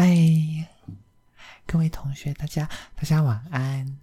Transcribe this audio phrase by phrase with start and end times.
[0.00, 0.06] 嗨，
[1.66, 3.98] 各位同学，大家大家晚安。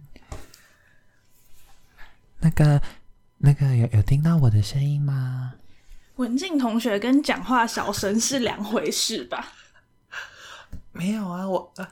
[2.38, 2.82] 那个
[3.38, 5.54] 那个有有听到我的声音吗？
[6.16, 9.54] 文静同学跟讲话小声是两回事吧？
[10.92, 11.88] 没有啊，我呃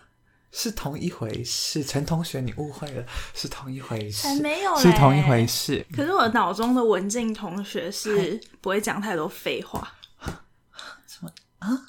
[0.52, 1.82] 是同一回事。
[1.82, 5.82] 陈同学，你误会了，是同一回事，才没有是同一回事。
[5.96, 9.94] 可是我脑中的文静同学是不会讲太多废话，
[11.64, 11.80] 啊？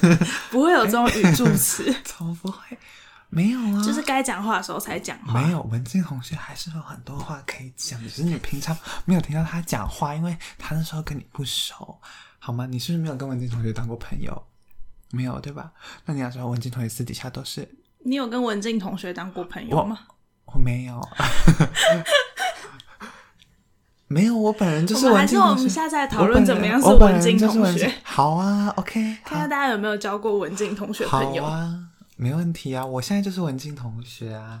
[0.50, 2.78] 不会有这种语助词， 怎么不会？
[3.30, 5.40] 没有啊，就是该讲话的时候才讲话。
[5.40, 11.98] 没有，文静同学还是有很多话可以讲，只是你平常没有听到他讲话，因为他那时候跟你不熟，
[12.38, 12.64] 好吗？
[12.66, 14.46] 你是不是没有跟文静同学当过朋友？
[15.10, 15.72] 没有对吧？
[16.04, 17.68] 那你要知道，文静同学私底下都是
[18.04, 19.98] 你有跟文静同学当过朋友吗？
[20.46, 21.00] 我没有，
[24.06, 25.54] 没有，我本人就是我们还是我。
[25.54, 31.42] 们下次来讨论怎么样是文静同学，好啊，OK，好 看看大家有没有交过文静同学朋友。
[31.42, 31.74] 好啊，
[32.16, 34.60] 没问题啊，我现在就是文静同学啊。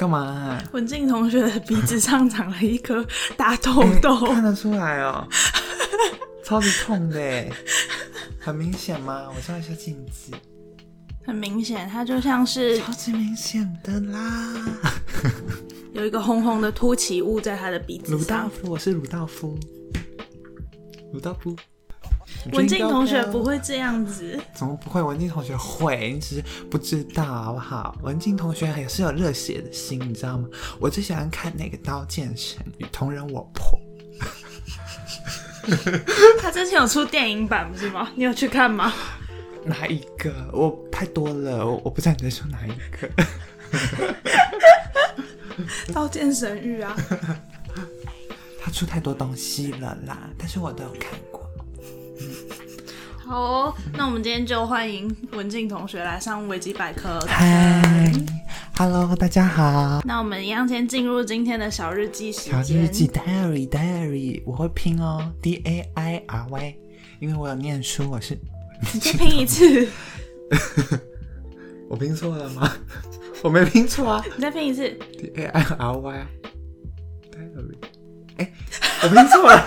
[0.00, 3.06] 干嘛啊、文静同学的鼻子上长了一颗
[3.36, 5.28] 大痘痘，看得出来哦，
[6.42, 7.52] 超级痛的耶，
[8.40, 9.26] 很明显吗？
[9.28, 10.32] 我照一下镜子，
[11.26, 14.54] 很明显，它就像是超级明显的啦。
[15.92, 18.48] 有一个红红的凸起物在他的鼻子鲁道。
[18.48, 19.60] 夫，我是鲁道夫，
[21.12, 21.54] 鲁道夫。
[22.52, 25.02] 文静同学不会这样子， 怎么不会？
[25.02, 27.96] 文静同学会，你只是不知道好不好？
[28.02, 30.48] 文静同学也是有热血的心，你知道吗？
[30.80, 33.78] 我最喜欢看那个《刀剑神域》，同人我破。
[36.40, 38.10] 他之前有出电影版不是吗？
[38.14, 38.92] 你有去看吗？
[39.64, 40.32] 哪一个？
[40.52, 43.06] 我太多了，我我不知道你在说哪一个。
[45.92, 46.96] 《刀剑神域》啊，
[48.62, 51.39] 他出太多东西了啦，但是我都有看过。
[53.30, 57.16] 好哦，那我们今天就欢迎文静同学来上维基百科。
[57.28, 58.12] 嗨
[58.76, 60.00] ，Hello，大家好。
[60.04, 62.90] 那我们一样先进入今天的小日记时小日间。
[62.90, 66.76] 记 diary diary，我会拼哦，D A I R Y，
[67.20, 68.36] 因为我有念书，我是。
[68.92, 69.88] 你再拼一次，
[71.88, 72.68] 我拼错了吗？
[73.44, 74.88] 我没拼错啊你再拼一次。
[75.16, 76.26] ，D A I R Y 啊
[77.30, 77.76] ，diary。
[78.38, 78.52] 哎、
[79.04, 79.64] 我拼错了。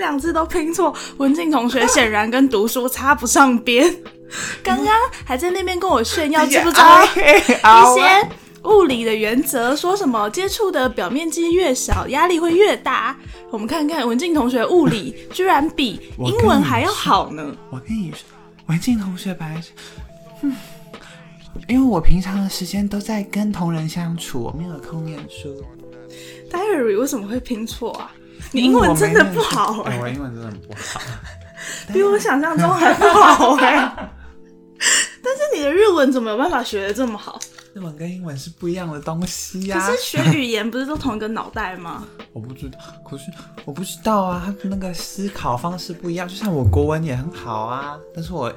[0.00, 3.94] 拼两次都拼错，文静同学 显然跟读书插不上边。
[4.64, 4.86] 刚刚
[5.26, 8.28] 还在那边跟我炫耀， 知不知道一些
[8.64, 9.76] 物理的原则？
[9.76, 13.14] 说什么接触的表面积越小，压力会越大。
[13.50, 17.54] 我们看看文静同学物理居然比英文还要好呢。
[17.68, 18.20] 我跟你说，
[18.68, 19.70] 文静同学本来是，
[20.42, 20.56] 嗯，
[21.68, 25.62] 因为我平常的时间都在跟同人相处，我没有空念书。
[26.50, 28.10] Diary 为什么会拼错啊？
[28.52, 31.00] 你英文真的不好哎、哎、我英文真的不好。
[31.92, 33.74] 比我想象中还不好哎、
[35.22, 37.38] 但是你的日文怎么有办法学的这么好？
[37.72, 42.04] 日文跟英文是不一样的东西呀、可是学语言不是都同一个脑袋吗？
[42.32, 43.24] 我不知道，可是
[43.64, 46.26] 我不知道啊，他那个思考方式不一样。
[46.26, 48.52] 就像我国文也很好啊，但是我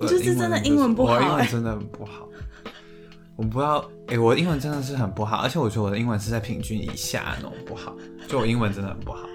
[0.00, 2.23] 我就是真的英文不好我英欸文真的很不好。
[3.36, 7.96] 我不知道，哎、我英文真的是很不好，而且我觉得我的英文是在平均以下那种不好，
[8.28, 9.28] 就我英文真的很不好。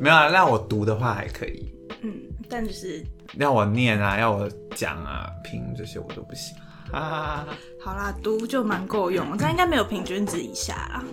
[0.00, 1.72] 没有啊，让我读的话还可以，
[2.02, 2.12] 嗯，
[2.48, 3.04] 但就是
[3.34, 6.56] 要我念啊，要我讲啊，拼这些我都不行
[6.92, 7.46] 啊。
[7.80, 11.04] 好啦，读就蛮够用，这样应该没有平均值以下啦。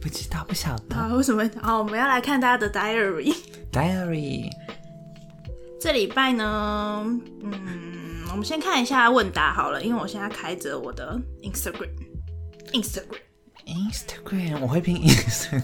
[0.00, 0.94] 不知道，不晓得。
[0.96, 1.50] 啊，为什么？
[1.60, 3.34] 好，我们要来看大家的 diary。
[3.72, 4.48] Diary，
[5.80, 7.04] 这礼拜呢，
[7.42, 7.85] 嗯，
[8.36, 11.88] 我们先看一下问答好了，因为我现在开着我的 Instagram。
[12.70, 15.62] Instagram，Instagram，我会拼 Instagram，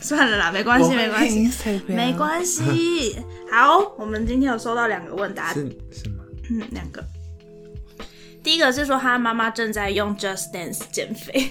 [0.00, 3.16] 算了啦，没关系，没关系没关系。
[3.50, 6.22] 好，我们今天有收到两个问答，是是吗？
[6.48, 7.04] 嗯，两个。
[8.44, 11.50] 第一个是说他妈妈正在用 Just Dance 减肥。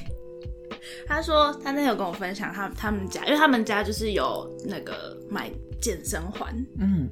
[1.06, 5.52] 他说他那天有跟我分享他他们家，因为他们家就是有那个买
[5.82, 7.10] 健身环，嗯，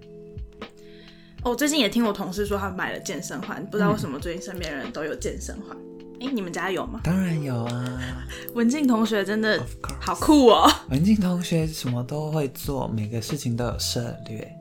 [1.46, 5.78] 我最近也听我同事说他买了健身环，不知道为什么最近身边人都有健身环。
[6.20, 7.02] 哎、你们家有吗？
[7.04, 8.00] 当然有啊。
[8.56, 9.62] 文静同学真的
[10.02, 10.68] 好酷哦。
[10.90, 14.52] 文静同学什么都会做，每个事情都有策略。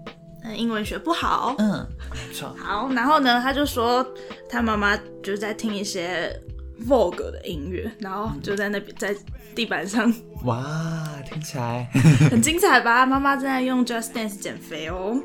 [0.42, 1.54] 嗯，英文学不好。
[1.56, 2.54] 嗯，没错。
[2.58, 4.06] 好，然后呢，他就说
[4.46, 6.38] 他妈妈就是在听一些
[6.88, 9.14] Vogue 的音乐，然后就在那边在
[9.54, 10.12] 地板上
[10.44, 11.88] 哇，听起来
[12.30, 13.06] 很精彩吧？
[13.06, 15.16] 妈妈正在用 Just Dance 减肥哦。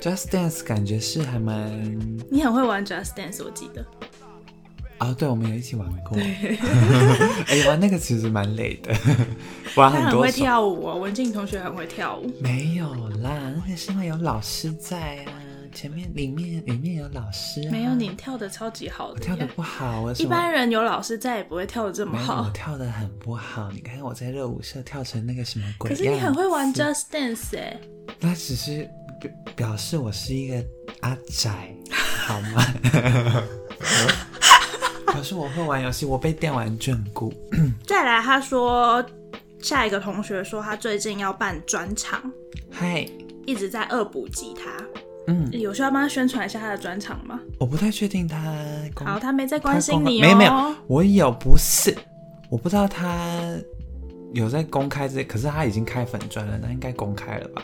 [0.00, 1.68] Just Dance 感觉是还蛮……
[2.30, 3.84] 你很会玩 Just Dance，我记得。
[4.98, 6.18] 啊，对，我们有一起玩过。
[7.48, 8.94] 哎、玩那个其实蛮累的，
[9.74, 10.32] 玩他很会很多首。
[10.32, 12.30] 跳舞哦，文静同学很会跳舞。
[12.42, 12.86] 没有
[13.22, 15.32] 啦，那个是因为有老师在啊，
[15.72, 17.70] 前面里面里面有老师、啊。
[17.70, 19.46] 没有，你跳的超级好的跳的。
[19.48, 22.50] 不好，我一般人有老师再也不会跳的这么好，我。
[22.50, 23.70] 跳的很不好。
[23.72, 27.80] 你看我在热舞社跳成那个什么鬼可是你很会玩 Just Dance 哎，
[28.20, 28.88] 那只是
[29.20, 30.64] 表表示我是一个
[31.00, 31.74] 阿宅，
[32.26, 32.64] 好吗？
[35.06, 37.32] 可是我会玩游戏，我被电玩眷顾。
[37.86, 39.04] 再来他说
[39.60, 42.22] 下一个同学说他最近要办专场，
[42.70, 43.06] 嗨，
[43.44, 44.72] 一直在恶补吉他。
[45.30, 47.38] 嗯，有需要帮他宣传一下他的专场吗？
[47.58, 48.52] 我不太确定他
[48.94, 50.22] 公好，他没在关心你哦。
[50.22, 51.96] 没有没有，我有不是，
[52.50, 53.56] 我不知道他
[54.34, 57.62] 有在公开这，可是他已经开粉专了，那应该公开了吧？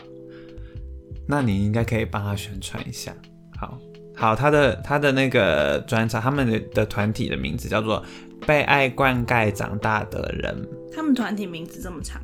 [1.27, 3.13] 那你应该可以帮他宣传一下。
[3.59, 3.77] 好，
[4.15, 8.01] 好，他的他的那个专场，他们的的团体的名字叫做
[8.47, 10.55] “被爱灌溉长大的人
[10.93, 12.21] 他们团体名字这么长。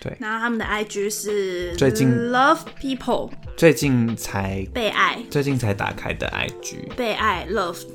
[0.00, 0.16] 对。
[0.18, 7.86] 然后他们的 IG 是最近 Love People”，最近才被爱最近才打开的 IG，被爱 Loved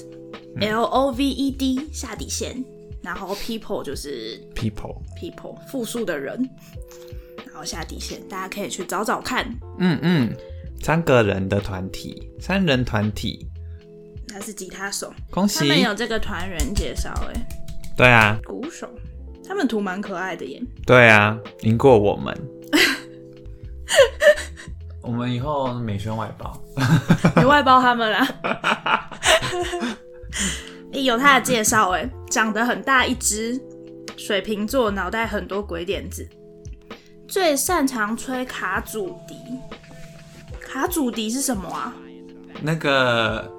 [0.61, 2.63] L O V E D 下底线，
[3.01, 6.49] 然后 People 就是 people，People 复数的人，
[7.45, 9.45] 然后下底线，大家可以去找找看。
[9.79, 10.33] 嗯嗯，
[10.81, 13.47] 三个人的团体，三人团体，
[14.27, 15.59] 他是吉他手，恭喜！
[15.59, 17.47] 他们有这个团员介绍，哎，
[17.97, 18.89] 对啊，鼓手，
[19.47, 20.61] 他们图蛮可爱的耶。
[20.85, 22.35] 对啊，赢过我们。
[25.01, 26.59] 我们以后美宣外包，
[27.37, 28.27] 你外包他们啦。
[30.93, 33.59] 诶有他的介绍，哎，长得很大一只，
[34.17, 36.27] 水瓶座，脑袋很多鬼点子，
[37.27, 39.35] 最擅长吹卡祖笛。
[40.59, 41.93] 卡祖笛是什么啊？
[42.61, 43.49] 那个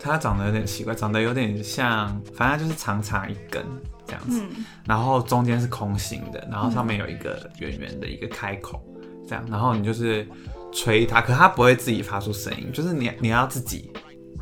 [0.00, 3.64] 他长得有点奇怪，长得有点像，反正就是长长一根
[4.08, 8.82] 这样子，嗯，然后中间是空心的，然后上面有一个圆圆的一个开口，
[9.28, 10.26] 这样，然后你就是
[10.72, 13.92] 吹它，可它不会自己发出声音，就是你你要自己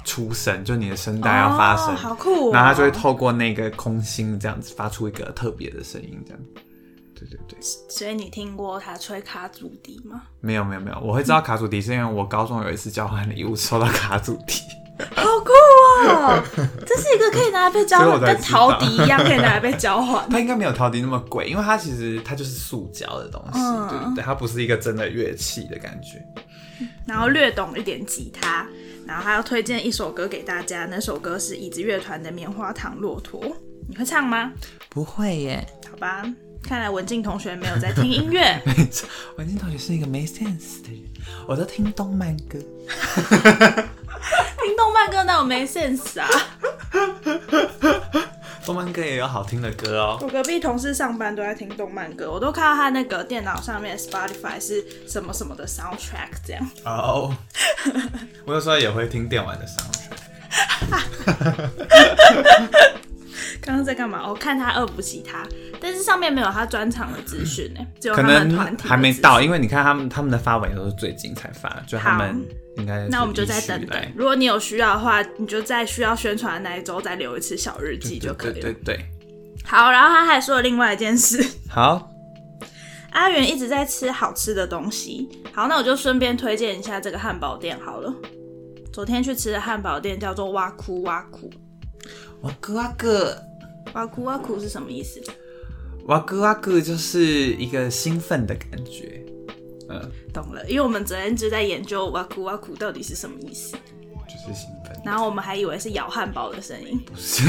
[0.05, 2.53] 出声，就你的声带要发声，哦好酷、哦。
[2.53, 6.41] 然后它就会透过那个空心这样子发出一个特别的声音，这样。
[7.19, 7.59] 对对对，
[7.89, 10.25] 所以你听过他吹卡祖笛吗？
[10.43, 14.61] 没有没有没有，我会知道卡祖笛是因为我高中有一次交换礼物收到卡祖笛，
[15.14, 15.52] 好酷
[16.08, 16.43] 哦！
[16.87, 20.26] 这是一个可以拿来被交换，所以我才跟陶笛一样可以拿来被交换。
[20.31, 26.25] 它应该没有陶笛那么贵，因为它其实它就是塑胶的东西，嗯对对对，它不是一个真的乐器的感觉。
[27.06, 28.66] 然后略懂一点吉他，
[29.06, 33.40] 然后还要推荐一首歌给大家，那首歌是椅子乐团的《棉花糖骆驼》，
[33.88, 34.52] 你会唱吗？
[34.88, 36.22] 不会耶，好吧，
[36.62, 38.60] 看来文静同学没有在听音乐。
[39.37, 41.02] 文静同学是一个没 sense 的人，
[41.46, 42.58] 我都听动漫歌。
[44.67, 46.29] 听动漫歌那我没 sense 啊！
[48.65, 50.19] 动漫歌也有好听的歌哦。
[50.20, 56.69] 我隔壁同事上班都在听动漫歌，我都看到他那个电脑上面 Spotify 是什么什么的 soundtrack 这样。
[56.85, 57.32] 哦、
[58.44, 60.17] 我有时候也会听电玩的 soundtrack。
[63.60, 64.29] 刚刚在干嘛？
[64.29, 65.46] 我、看他二补其他，
[65.81, 74.13] 但是上面没有他专场的资讯呢，只有可他们能团体的资讯还没到，因为你看他们他们的发文也都是最近才发，就他们好应该是那我们就再等等。
[74.15, 78.55] 如果你有需要的话，你就在需要宣传的那一周再留一次小日记就可以了。
[78.55, 79.06] 对对对对，
[79.65, 82.10] 好，然后他还说了另外一件事， 好，
[83.13, 85.29] 阿元一直在吃好吃的东西。
[85.53, 88.15] 好，那我就顺便推荐一下这个汉堡店好了。
[88.93, 91.51] 昨天去吃的汉堡店叫做挖酷挖酷，
[92.43, 93.43] 哇哥哇哥，
[93.94, 95.20] 哇酷哇酷是什么意思？
[96.06, 97.20] 哇哥哇哥就是
[97.55, 99.24] 一个兴奋的感觉。
[99.88, 105.00] 嗯，懂了，因为我们昨天就在研究哇酷哇酷到底是什么意思，就是兴奋。
[105.05, 107.00] 然后我们还以为是咬汉堡的声音。
[107.06, 107.43] 不是，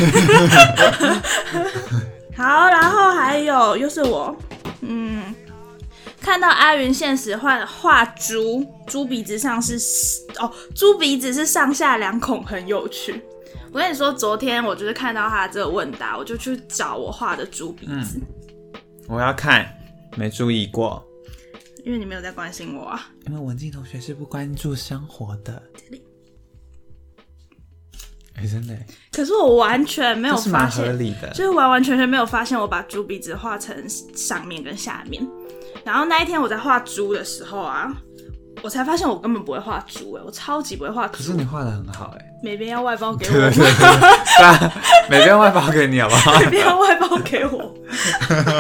[2.36, 4.36] 好，然后还有又是我，
[4.82, 5.34] 嗯，
[6.22, 9.77] 看到阿云现实画画猪，猪鼻子上是
[10.39, 13.24] 哦，猪鼻子是上下两孔，很有趣。
[13.72, 18.20] 我跟你说，昨天我就是看到他这个问答，我就去找我画的猪鼻子，
[19.08, 19.68] 我要看，
[20.16, 21.04] 没注意过。
[21.86, 23.08] 因为你没有在关心我啊。
[23.28, 25.62] 因为文静同学是不关注生活的。
[28.36, 28.78] 哎、真的，
[29.12, 31.30] 可是我完全没有发现，理的。
[31.30, 35.26] 就是完完全全没有发现我把猪鼻子画成上面跟下面。
[35.84, 37.92] 然后那一天我在画猪的时候啊，
[38.62, 41.14] 我才发现我根本不会画猪哎、我超级不会画猪。
[41.18, 42.26] 可是你画的很好哎。
[42.42, 43.56] 美编要外包给我对对？
[43.56, 44.74] 对，对啊，
[45.10, 46.40] 每边 外包给你好不好？
[46.40, 47.74] 美编要外包给我，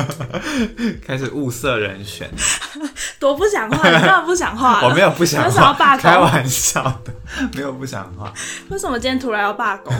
[1.05, 2.27] 开始物色人选，
[3.19, 4.81] 多不想画，你干嘛不想画？
[4.83, 7.13] 我没有不想为什么要罢画，工开玩笑的，
[7.53, 8.33] 没有不想画。
[8.69, 9.93] 为什么今天突然要罢工？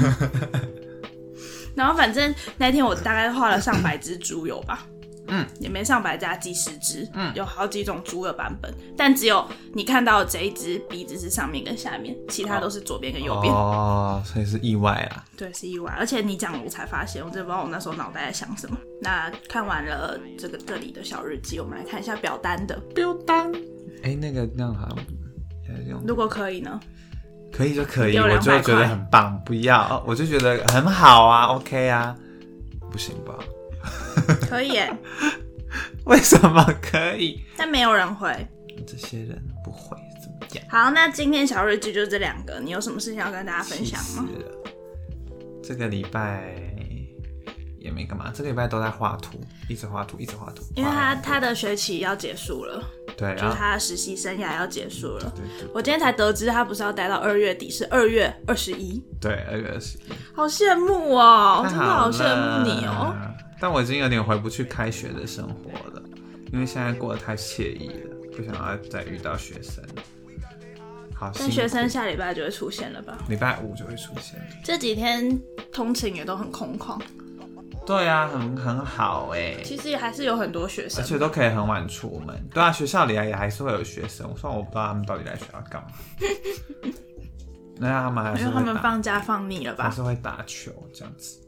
[1.75, 4.79] 然后反正那天我大概画了上百只猪油吧，
[5.27, 13.53] 嗯，也没上百只啊，几十只，嗯，有好几种猪的版本，但只有你看到的这一只鼻子是上面跟下面，其他都是左边跟右边。
[13.53, 15.23] 哦，所以是意外啦。
[15.35, 18.77] 对，是意外，而且你讲了我才发现，我真的不知道我那时候脑袋在想什么。
[19.01, 23.51] 那看完了这个这里的小日记，我们来看一下表单的，表单，
[24.03, 24.89] 哎，那个那样好
[25.65, 26.79] 像用如果可以呢？
[27.51, 29.41] 可以就可以，我就觉得很棒。
[29.45, 32.15] 不要，我就觉得很好啊，OK 啊，
[32.91, 33.33] 不行吧？
[34.49, 34.97] 可以耶，
[36.05, 37.43] 为什么可以？
[37.57, 38.47] 但没有人回。
[38.85, 40.63] 这些人不会怎么样？
[40.69, 44.27] 好，那今天小日记就这两个，你有什么事情要跟大家分享吗？
[45.63, 46.53] 这个礼拜
[47.79, 50.63] 也没干嘛，这个礼拜都在画图，一直画图，一直画图。
[50.75, 52.81] 因为他他的学期要结束了，
[53.17, 55.33] 对，就是他的实习生涯要结束了。
[55.73, 60.01] 我今天才得知他不是要待到二月底，是二月二十一，对，二月二十一，
[60.33, 63.13] 好羡慕哦，真的好羡慕你哦。
[63.13, 63.33] 了。
[63.59, 66.03] 但我已经有点回不去开学的生活了，
[66.53, 69.83] 因为现在过得太惬意了，不想要再遇到学生。
[71.15, 73.17] 好学生下礼拜就会出现了吧？
[73.27, 74.39] 礼拜五就会出现。
[74.63, 75.41] 这几天
[75.73, 77.01] 通勤也都很空旷，
[77.87, 81.07] 对啊，很很好哎、其实还是有很多学生而。
[81.07, 82.39] 且都可以很晚出门。
[82.53, 85.87] 对啊，学校里啊也还是会有学生，虽然我不知道他们到底来学校干嘛。
[87.79, 89.85] 那他们还是因为他们放假放腻了吧？
[89.85, 91.39] 还是会打球这样子。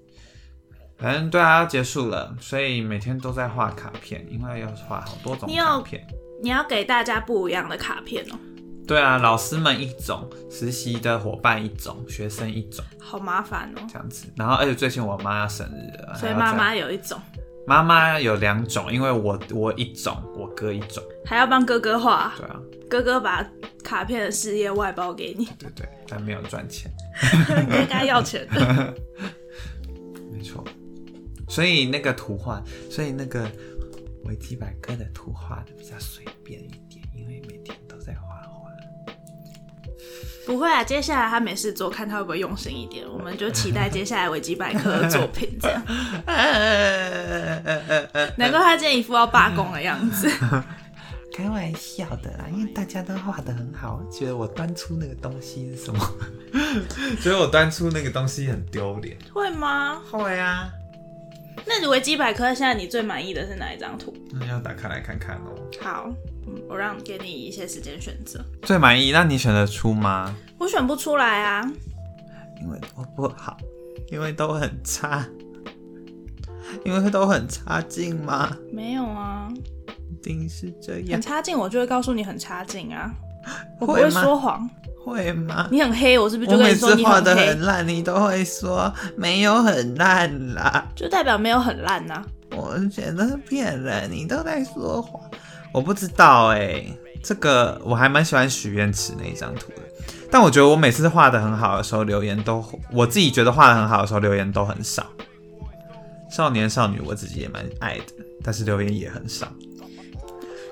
[0.99, 6.05] 反正对啊，要结束了，所以每天都在画卡片，因为要画好多种你有卡片。
[6.41, 8.35] 你要给大家不一样的卡片哦，
[8.87, 13.81] 对啊，老师们一种，实习的伙伴一种，学生一种，好麻烦哦。
[13.87, 14.25] 这样子。
[14.35, 17.19] 然后，而且最近我妈要生日了，所以妈妈有一种，
[17.67, 21.03] 妈妈有两种，因为我我一种，我哥一种。
[21.25, 23.45] 还要帮哥哥画，对啊，哥哥把
[23.83, 26.91] 卡片的事业外包给你，对对，但没有赚钱，
[27.81, 28.93] 应该要钱的。
[30.31, 30.63] 没错。
[31.49, 33.51] 所以那个图画，所以那个
[34.25, 38.69] 维基百科的图画的比较随便一点，因为每天都在画画。
[40.45, 45.83] 不会啊，接下来他没事做，看他会不会用心一点，我们就期待接下来维基百科的作品这样。
[48.37, 50.29] 难怪他今天一副要罢工的样子。
[51.31, 55.99] 开玩笑的啦，因为大家都画的很好，觉得我端出那个东西是什么？
[57.21, 59.17] 觉得我端出那个东西很丢脸。
[59.31, 60.01] 会吗？
[60.11, 60.69] 会啊，
[61.65, 64.13] 那你维基百科现在你最满意的是哪一张图？
[64.31, 65.55] 那要打开来看看哦。
[65.81, 66.09] 好，
[66.47, 68.43] 嗯，我让给你一些时间选择。
[68.63, 70.35] 最满意，那你选得出吗？
[70.57, 71.71] 我选不出来啊，
[72.61, 73.57] 因为都不好，
[74.11, 75.25] 因为都很差，
[76.83, 78.55] 因为都很差劲吗？
[78.73, 79.47] 没有啊，
[80.09, 83.13] 一定是这样很，差劲，我就会告诉你很差劲啊。
[83.79, 84.69] 我不会说谎，
[85.09, 85.67] 会吗？
[85.71, 87.61] 你很黑，我是不是就跟你说次画的很？
[87.61, 90.85] 烂，你都会说没有很烂啦。
[90.95, 95.21] 就代表没有很烂呐、我觉得是骗人，你都在说谎。
[95.71, 96.83] 我不知道哎、
[97.23, 99.83] 这个我还蛮喜欢许愿池那一张图的，
[100.31, 105.05] 但我觉得我每次画的很好的时候，留言都我自己觉得画的很好的时候，留言都很少。
[106.31, 108.13] 少年少女我自己也蛮爱的，
[108.43, 109.47] 但是留言也很少。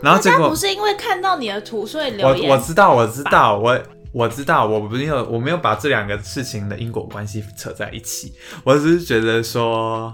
[0.02, 3.76] 然后结果不是因为看到你的图所以留我言，我知道，我知道，我
[4.12, 8.34] 我知道，我没有我没有把这两个事情的因果关系扯在一起，
[8.64, 10.14] 我只是觉得说，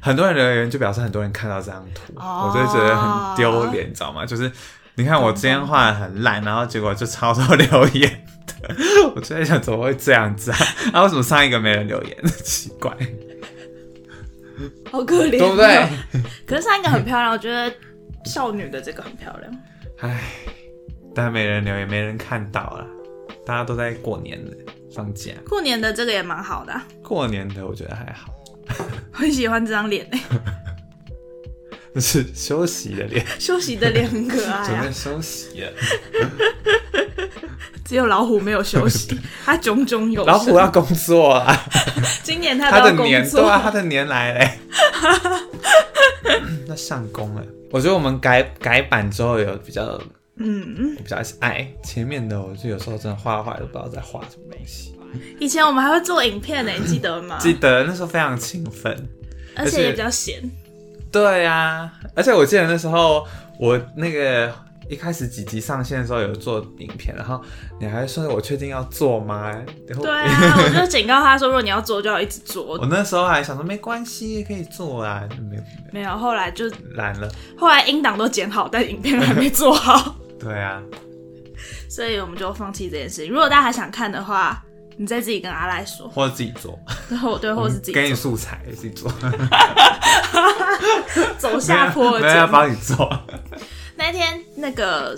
[0.00, 4.26] 很多人留言就表示很多人看到这张图，哦我就觉得很丢脸，你知道吗？
[4.26, 4.50] 就是
[4.96, 8.24] 你看我今天画的很烂，然后结果就超多留言
[8.60, 8.74] 的，
[9.14, 10.58] 我就在想怎么会这样子啊？
[10.92, 12.16] 啊，为什么上一个没人留言？
[12.42, 12.90] 奇怪，
[14.90, 15.88] 好可怜、对不对？？
[16.44, 17.72] 可是上一个很漂亮，我觉得
[18.24, 19.52] 少女的这个很漂亮。
[20.00, 20.20] 唉，
[21.14, 22.86] 但没人留言，没人看到了，
[23.48, 24.54] 大家都在过年的，
[24.94, 25.32] 放假。
[25.48, 28.30] 过年的这个也蛮好的啊、过年的我觉得还好。
[29.14, 30.20] 我很喜欢这张脸诶，
[31.94, 34.92] 这 是休息的脸，休息的脸很可爱啊准备。
[34.92, 35.72] 休息了。
[37.86, 40.30] 只有老虎没有休息， 它炯炯有神。
[40.30, 41.56] 老虎要工作啊，
[42.22, 44.58] 今年它他的年对啊，它的年来嘞，
[46.68, 47.42] 那上工了。
[47.70, 49.98] 我觉得我们改改版之后有比较
[50.38, 54.94] 嗯，我比较爱前面的，我就有时候真的画画都不知道在画什么东西。
[55.40, 57.38] 以前我们还会做影片呢，你记得吗？
[57.40, 58.94] 记得那时候非常勤奋，
[59.56, 60.42] 而且也比较闲。
[61.10, 63.26] 对啊、而且我记得那时候
[63.58, 64.52] 我那个
[64.90, 67.40] 一开始几集上线的时候有做影片，然后
[67.80, 69.50] 你还说我确定要做吗？
[69.86, 72.86] 对啊， 我就警告他说，如果你要做，就要一直做我。
[72.86, 76.66] 那时候还想说没关系，可以做啊，没有没有，后来就
[76.96, 77.26] 懒了。
[77.56, 80.82] 后来音档都剪好，但影片还没做好，对啊，
[81.88, 83.32] 所以我们就放弃这件事情。
[83.32, 84.62] 如果大家还想看的话，
[84.96, 86.78] 你再自己跟阿赖说，或者自己做，
[87.08, 89.12] 然后对，或者是自己给你素材自己做，
[91.38, 92.46] 走下坡的没有。
[92.48, 93.08] 帮你做。
[93.96, 95.16] 那天那个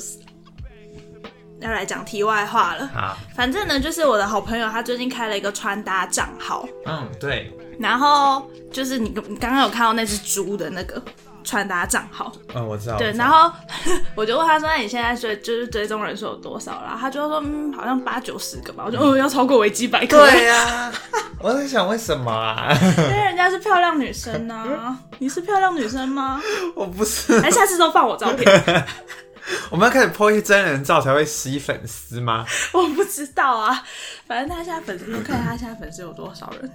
[1.60, 11.02] 要来讲题外话了，啊，反正呢，就是我的好朋友，他最近开了一个穿搭账号，嗯，对，然后就是你你刚刚有看到那只猪的那个
[11.44, 12.96] 穿搭账号，嗯，我知道。
[12.98, 13.50] 对，然后
[14.14, 20.92] 我就问他说：“那你现在追就是追踪人数有多少啦？”他就说：“嗯，好像八九十个吧。”我就：“哦，要超过维基百科。”对呀、
[21.40, 22.72] 我在想为什么啊？
[22.98, 26.40] 因为人家是漂亮女生呐、 你是漂亮女生吗？
[26.74, 28.84] 我不是，哎，下次都放我照片，
[29.70, 32.44] 我们要开始 po 一些真人照才会吸粉丝吗？
[32.72, 33.82] 我不知道啊。
[34.26, 36.70] 反正他现在粉丝，我看他现在粉丝有多少人。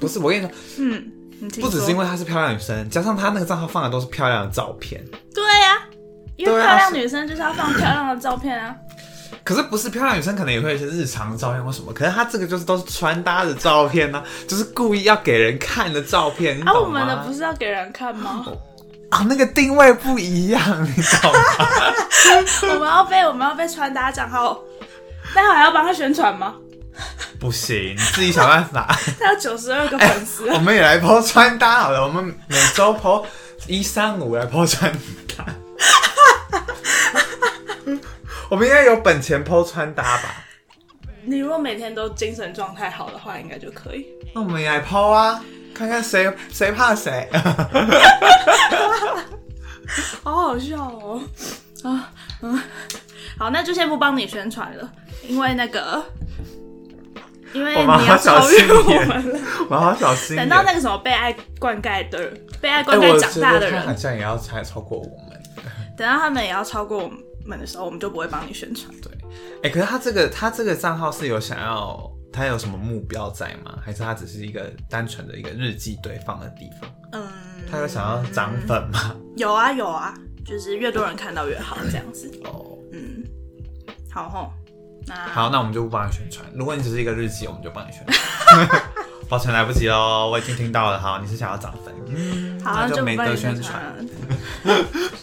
[0.00, 1.10] 不是，我跟你说，嗯，
[1.60, 5.04] 不只是因为她是漂亮女生，加上她那个账号放的都是漂亮的照片。
[5.34, 5.78] 对呀、
[6.36, 8.74] 因为漂亮女生就是要放漂亮的照片啊。
[9.44, 11.92] 可是不是漂亮女生，可能也会有一些日常的照片或什么。
[11.92, 18.44] 可是她这个就是都是穿搭的照片呢、就是故意要给人看的照片，你啊，我们的不是要给人看吗？
[19.10, 21.40] 啊，那个定位不一样，你懂吗？
[22.74, 24.58] 我们要被我们要被穿搭账号，
[25.34, 26.54] 那还要帮他宣传吗？
[27.38, 28.86] 不行，你自己想办法。
[29.20, 33.24] 他有九十二个粉丝我们也来 po 穿搭好了，我们每周 po
[33.66, 34.92] 一三五来 po 穿
[35.36, 35.44] 搭。
[38.48, 40.44] 我们应该有本钱 po 穿搭吧？
[41.24, 44.06] 你如果每天都精神状态好的话，应该就可以。
[44.34, 45.42] 那我们也来 po 啊，
[45.74, 47.28] 看看谁谁怕谁。
[50.22, 51.20] 好好笑哦！
[51.84, 52.10] 啊
[52.42, 52.60] 嗯，
[53.38, 54.92] 好，那就先不帮你宣传了，
[55.26, 56.04] 因为那个，
[57.52, 59.40] 因为你要超越心我们了。
[59.70, 60.36] 我好小心。
[60.36, 65.42] 等到那个什么被爱灌溉的、被爱哎，灌溉长大的人，好像也要才超过我们。
[65.96, 67.10] 等到他们也要超过我
[67.46, 68.92] 们的时候，我们就不会帮你宣传。
[69.00, 69.10] 对，
[69.62, 73.78] 哎、可是他这个他这个账号是有想要他有什么目标在吗？
[73.82, 76.90] 还是他只是一个单纯的一个日记堆放的地方？
[77.12, 77.26] 嗯，
[77.70, 79.16] 他有想要涨粉吗？
[79.38, 80.12] 有啊有啊，
[80.44, 82.30] 就是越多人看到越好，这样子。
[82.44, 83.24] 哦，嗯，
[84.10, 84.28] 好
[85.32, 86.44] 好，那我们就不帮你宣传。
[86.54, 88.82] 如果你只是一个日记，我们就帮你宣传。
[89.28, 91.00] 抱歉，来不及喽，我已经听到了。
[91.00, 93.82] 好，你是想要涨粉，嗯，好，那就没得宣传。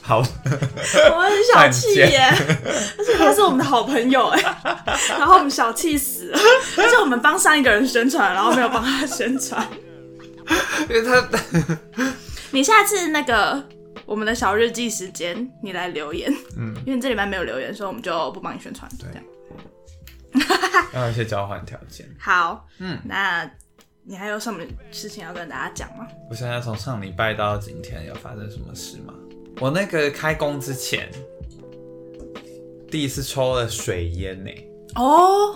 [0.02, 2.20] 好，我很小气耶，
[3.00, 4.42] 而且他是我们的好朋友哎，
[5.18, 6.40] 然后我们小气死了，
[6.78, 9.66] 而且我们帮上一个人宣传，然后没有帮他宣传。
[10.90, 11.26] 因为他
[12.52, 13.64] 你下次那个
[14.06, 18.92] 我们的小日记时间，你来留言，嗯，因为你这礼拜没有留言，所以我们就不帮你宣传。
[19.00, 19.08] 对
[20.94, 22.08] 要一些交换条件。
[22.20, 23.50] 好，嗯，那
[24.04, 26.08] 你还有什么事情要跟大家讲吗？
[26.30, 29.14] 我想想从上礼拜到今天有发生什么事吗？
[29.60, 31.10] 我那个开工之前，
[32.90, 34.52] 第一次抽了水烟呢、
[34.96, 35.56] 哦，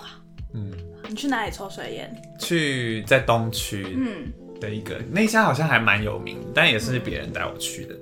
[0.54, 0.72] 嗯，
[1.10, 2.22] 你去哪里抽水烟？
[2.40, 7.96] 去在东区嗯，的一个、那家好像还蛮有名，但也是别人带我去的，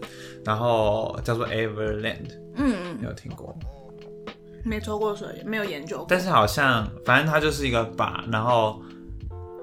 [0.45, 3.69] 然后叫做 Everland，嗯你有听过吗？
[4.65, 6.06] 没抽过水烟，没有研究过。
[6.10, 8.82] 但是好像反正它就是一个把，然后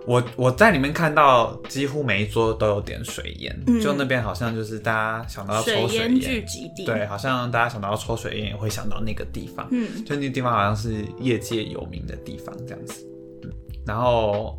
[0.07, 3.81] 我我在里面看到几乎每一桌都有点水烟，嗯。
[3.81, 6.21] 就那边好像就是大家想到要抽水烟。
[6.21, 6.85] 聚烟，集地。
[6.87, 10.05] 对，，好像大家想到要抽水烟也会想到那个地方，嗯。
[10.05, 13.07] 就那个地方好像是业界有名的地方这样子，
[13.45, 13.51] 嗯，
[13.87, 14.59] 然后。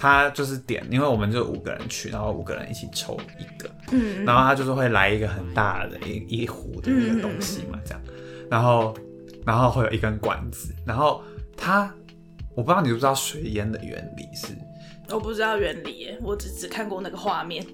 [0.00, 8.00] 他就是点，因为我们就五个人去，然后五个人一起抽一个，嗯，然后他就是会来一个很大的一一壶的那个东西嘛，这样，
[8.48, 8.94] 然后
[9.48, 11.22] 然后会有一根管子，然后
[11.56, 11.90] 它
[12.54, 14.48] 我不知道你知不知道水烟的原理是，
[15.10, 17.64] 我不知道原理耶，我只只看过那个画面。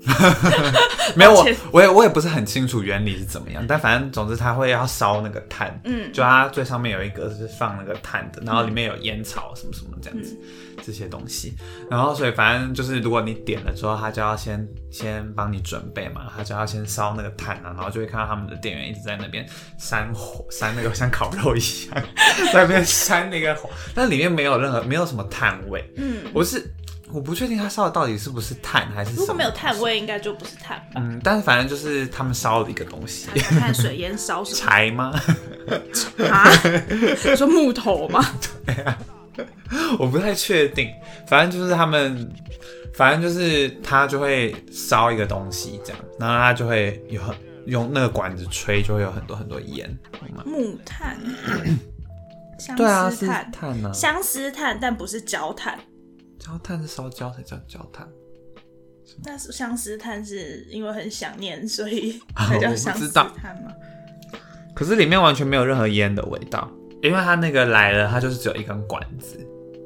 [1.17, 10.37] 没有我我也我也不是很清楚原理是怎么样，但反正总之它会要烧那个炭，嗯就它最上面有一格是放那个炭的，然后里面有烟草什么什么这样子、
[10.83, 11.55] 这些东西，
[11.91, 19.47] 然后所以反正就是如果你点了之后，他就要先先帮你准备嘛，他就要先烧那个炭啊，然后就会看到他们的店员一直在那边
[19.79, 22.03] 扇火，扇那个像烤肉一样，
[22.53, 26.15] 在那边扇那个火，但里面没有任何没有什么炭味，嗯。
[26.33, 26.73] 我是
[27.13, 29.21] 我不确定他烧的到底是不是碳还是什么。
[29.21, 30.95] 如果没有碳味，应该就不是碳吧？
[30.97, 35.13] 嗯，但是反正就是他们烧了一个东西，看看水烟烧什么柴吗？
[36.31, 36.51] 啊？
[37.25, 38.25] 你 说木头吗？
[39.99, 40.91] 我不太确定，
[41.27, 42.31] 反正就是他们，
[42.95, 47.35] 反正就是他就会烧一个东西这样，然后他就会有很
[47.67, 49.99] 用那个管子吹，就会有很多很多烟，
[50.45, 51.19] 木炭，
[52.59, 55.79] 相对啊，是思炭，碳呢、啊，相思炭，但不是焦炭。
[56.45, 58.07] 焦炭是烧焦才叫焦炭，
[59.25, 63.27] 那是相思炭，是因为很想念，所以啊才叫相思炭
[63.63, 63.73] 吗？
[64.75, 66.71] 可是里面完全没有任何烟的味道，
[67.03, 69.39] 因为它那个来了，它就是只有一根管子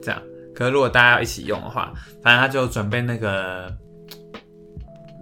[0.03, 0.21] 这样。
[0.53, 3.73] 可是如果大家要一起用的话，反正他就准备那个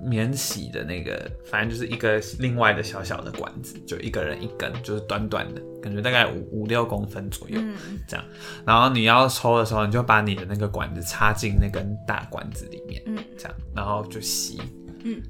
[0.03, 7.61] 免洗的那个，反正就是一个另外的小小的管子，就一个人一根，就是短短的，感觉大概五五六公分左右。
[7.61, 7.77] 嗯，
[8.09, 8.25] 这样，
[8.67, 14.61] 然后你要抽的时候，你就把你的那个管子插进那根大管子里面，嗯这样，然后就吸，
[15.05, 15.23] 嗯，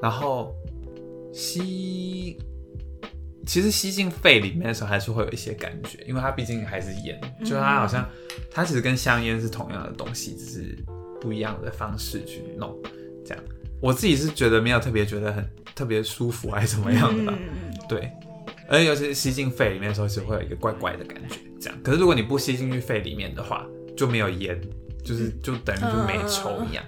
[0.00, 0.54] 然后
[1.32, 2.38] 吸，
[3.46, 8.08] 其实吸进肺里面的时候还是会有一些感觉，因为它毕竟还是烟，就它好像
[8.50, 10.84] 它其实跟香烟是同样的东西，只是
[11.20, 12.74] 不一样的方式去弄，
[13.26, 13.44] 这样，
[13.82, 17.68] 我自己是觉得没有特别觉得很特别舒服还是怎么样的吧，嗯。
[17.88, 18.10] 对，
[18.68, 21.78] 而且尤其是吸进肺里面的时候，其实会有一个怪怪的感觉，这样。
[21.82, 24.60] 可是如果你不吸进去肺里面的话，就没有烟，
[25.02, 26.84] 就是就等于就没抽一样。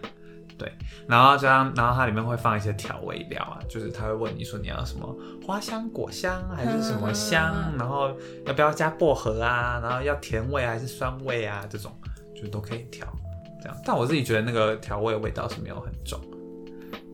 [0.58, 0.70] 对，
[1.08, 5.16] 然后加上，然后它里面会放一些调味料啊，就是他会问你说你要什么
[5.46, 8.14] 花香、果香还是什么香，嗯然后
[8.44, 11.90] 要不要加薄荷啊，然后要甜味还是酸味啊，这种
[12.36, 13.06] 就都可以调。
[13.62, 16.20] 这样，但我自己觉得那个调味味道是没有很重。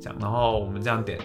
[0.01, 1.17] 这样，然后我们这样点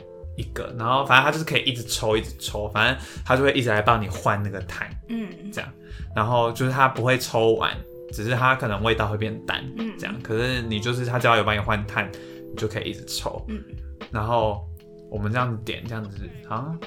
[0.41, 5.27] 一个，然后反正他就是可以一直抽，一直抽，反正他就会一直来帮你换那个碳，嗯。
[5.51, 5.69] 这样，
[6.15, 7.77] 然后就是他不会抽完，
[8.11, 9.93] 只是它可能味道会变淡，嗯。
[9.99, 13.63] 这样，可是你就是他只要有帮你换碳，你就可以一直抽，嗯，
[14.11, 14.67] 然后
[15.09, 16.79] 我们这样子点，这样子好像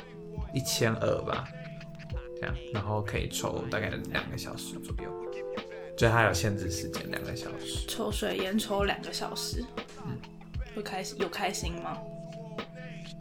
[0.54, 1.44] 一千二吧，
[2.40, 5.10] 这样，然后可以抽大概两个小时左右，
[5.96, 7.86] 就它有限制时间两个小时。
[7.86, 9.64] 抽水烟抽两个小时，
[10.04, 10.16] 嗯，
[10.74, 11.98] 会开心有开心吗？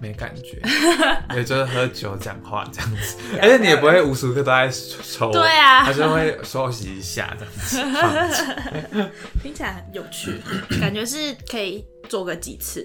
[0.02, 0.62] 没感觉，
[1.36, 9.10] 也就是喝酒讲话这样子， 而且你也不会无时无刻都在抽，对啊还是会休息一下这样子。
[9.42, 10.42] 听起来很有趣，
[10.82, 12.84] 感觉是可以做个几次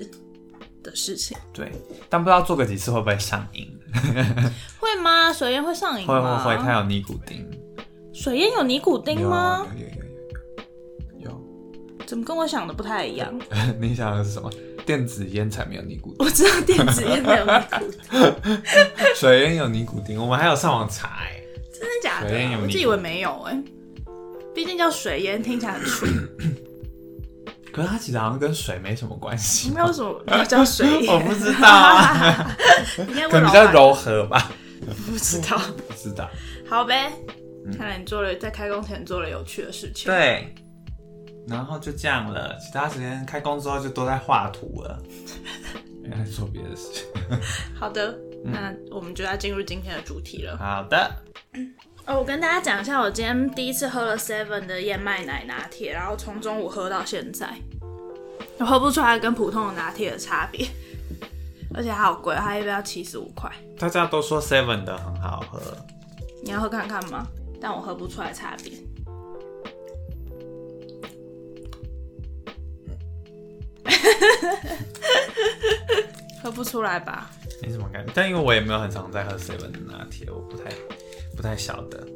[0.82, 1.36] 的事情。
[1.52, 1.72] 对，
[2.08, 3.68] 但不知道做个几次会不会上瘾，
[4.78, 5.32] 会吗？
[5.32, 6.42] 水烟会上瘾会吗？
[6.44, 7.44] 会会，它有尼古丁
[8.14, 9.66] 水烟有尼古丁有吗？
[9.74, 9.92] 有有有
[11.20, 13.32] 有有怎么跟我想的不太一样？
[13.80, 14.50] 你想的是什么？
[14.88, 17.76] 电子烟才没有尼古丁，我知道电子烟没有尼古
[18.42, 18.62] 丁，
[19.14, 21.38] 水烟有尼古丁，我们还有上网查哎、
[21.74, 22.30] 真的假的？
[22.30, 22.62] 水烟有尼？
[22.64, 22.68] 古丁。
[22.68, 23.62] 我自以为没有哎、
[24.54, 26.06] 毕竟叫水烟，听起来很粗，
[27.70, 31.14] 可是它其实好像跟水没什么关系，没有什么要叫水烟。
[31.14, 32.56] 我不知道啊，
[33.30, 34.50] 可能比较柔和吧，
[35.04, 35.60] 不知道。
[35.86, 36.30] 不知道。
[36.66, 37.12] 好呗，
[37.76, 40.54] 看来你做了在开工前做了有趣的事情。，对，
[41.48, 45.02] 然后就这样了，其他时间开工之后就都在画图了，
[46.02, 47.04] 没在做别的事情。
[47.74, 50.56] 好的，那我们就要进入今天的主题了。
[50.58, 51.10] 好的，
[52.06, 57.54] 哦，我跟大家讲一下，我今天第一次喝了 Seven 的燕麦奶拿铁，然后从中午喝到现在，
[58.58, 60.68] 我喝不出来跟普通的拿铁的差别，
[61.74, 63.50] 而且还好贵，它一杯要七十五块。
[63.78, 65.60] 大家都说 Seven 的很好喝，
[66.42, 67.26] 你要喝看看吗？
[67.60, 68.72] 但我喝不出来差别。
[76.42, 77.30] 喝不出来吧？
[77.62, 78.12] 没什么感觉。
[78.14, 80.70] 但因为我也没有很常在喝 Seven 的拿铁，我不太
[81.36, 82.06] 不太晓得。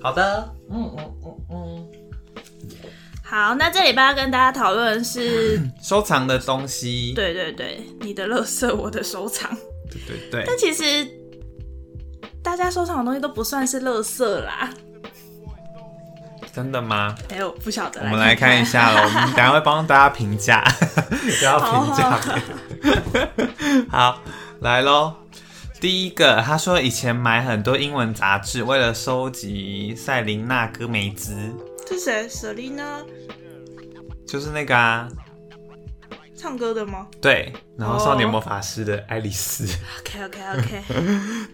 [0.00, 1.88] 好的，嗯嗯嗯嗯，
[3.24, 9.56] 好，那这礼拜要跟大家讨论的是， 收藏的东西，对对对，你的乐色，我的收藏。
[9.90, 10.82] 对对对但其实
[12.42, 14.70] 大家收藏的东西都不算是乐色啦。
[16.54, 17.14] 真的吗？
[17.30, 20.62] 哎、我不晓得，我们来看一下喽，我们等下会帮大家评价，
[21.38, 22.20] 不要评价
[23.90, 24.20] 好
[24.62, 25.14] 来喽。
[25.80, 31.34] 第一个，他说以前买很多英文杂志，为了收集塞琳娜·戈梅兹，
[31.86, 33.04] 这谁？Selina
[34.26, 35.08] 就是那个啊，
[36.44, 39.64] 唱歌的吗对，然后哦少年魔法师的爱丽丝
[40.00, 40.82] ，？OK OK OK，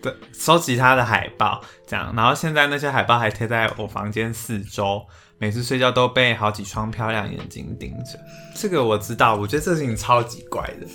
[0.02, 5.00] 对，收集他的海报，这样，然后现在那些海报还贴在我房间四周，
[5.38, 8.18] 每次睡觉都被好几双漂亮眼睛盯着。
[8.56, 10.86] 这个我知道，我觉得这事情超级怪的。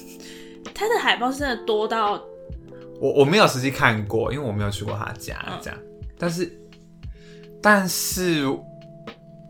[0.74, 2.22] 他的海报是真的多到
[3.00, 5.80] 我我没有实际看过，因为我没有去过他家嗯这样，
[6.20, 6.52] 但是
[7.62, 8.46] 但是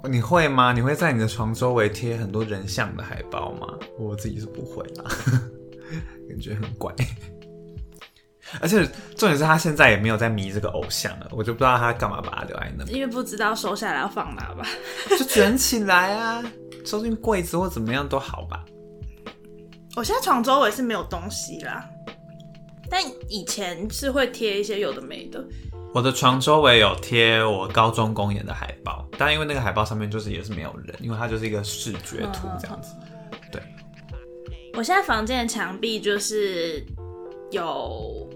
[0.07, 0.71] 你会吗？
[0.73, 3.67] 你会在你的床周围贴很多人像的海报吗？
[3.97, 5.03] 我自己是不会啦，
[6.29, 6.93] 感觉很怪。
[8.61, 8.85] 而且
[9.17, 14.65] 重点是他现在也没有在迷这个偶像了，我就不知道他干嘛把它留在那，因为不知道收下来要放哪吧。
[15.17, 16.43] 就卷起来啊，
[16.85, 18.63] 收进柜子或怎么样都好吧。
[19.95, 21.89] 我现在床周围是没有东西啦，
[22.89, 25.43] 但以前是会贴一些有的没的。
[25.95, 32.93] 我的床周围有贴我高中公演的海报，但因为那个海报上面就是也是没有人，因为它就是一个视觉图这样子。
[33.49, 33.61] 对，
[34.73, 36.85] 我现在房间的墙壁就是
[37.49, 38.29] 有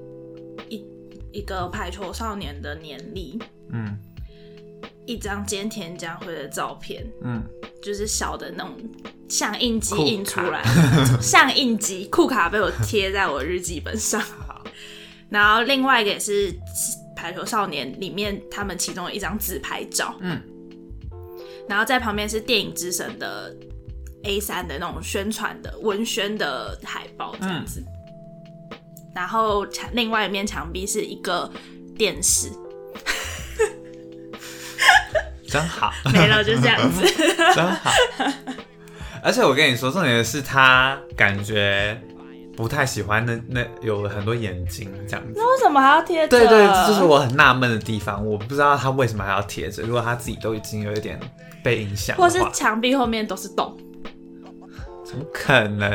[0.69, 0.85] 一
[1.33, 3.37] 一个排球少年的年历，
[3.73, 3.99] 嗯。
[5.05, 7.43] 一张菅田将晖的照片，嗯，
[7.81, 8.77] 就是小的那种
[9.27, 10.63] 像印机印出来
[11.19, 14.23] 像印机酷卡被我贴在我日记本上。
[15.27, 16.53] 然后另外一个也是
[17.19, 20.41] 《排球少年》里面他们其中的一张自拍照，嗯，
[21.67, 23.53] 然后在旁边是电影之神的
[24.23, 27.83] A 三的那种宣传的文宣的海报这样子，
[29.13, 31.51] 然后墙另外一面墙壁是一个
[31.97, 32.49] 电视，
[35.45, 37.03] 真好， 没了就这样子。
[37.53, 37.91] 真好。
[39.21, 41.99] 而且我跟你说，重点的是他感觉
[42.59, 45.31] 不太喜欢那那有很多眼睛这样子。
[45.33, 46.27] 那为什么还要贴着？
[46.27, 49.81] 对对，这就是我很纳闷的地方，我不知道他为什么还要贴着。
[49.83, 51.17] 如果他自己都已经有一点
[51.63, 53.77] 被影响或是话，墙壁后面都是洞。
[55.05, 55.89] 怎么可能？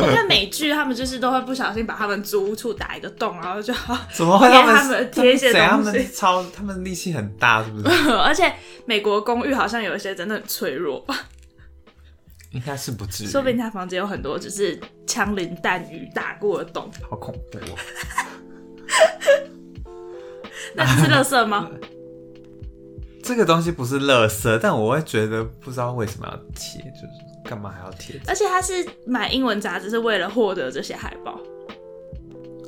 [0.00, 3.74] 我看美剧，他们就是都会不小心把他们租屋处打一个洞，然后就
[4.14, 7.88] 怎么会贴他们贴一些东西他们超他们力气很大，是不是？
[8.14, 8.50] 而且
[8.86, 11.14] 美国公寓好像有一些真的很脆弱吧，
[12.54, 16.88] 应该是不至于，说不定他房间有很多就是枪林弹雨打过的洞。
[17.10, 17.76] 好恐怖哦。
[20.74, 21.70] 那是垃圾吗？
[23.22, 27.08] 这个东西不是垃圾，但我会觉得不知道为什么要贴，就是
[27.44, 28.20] 干嘛还要贴？
[28.26, 31.40] 而且他是买英文杂志是为了获得这些海报。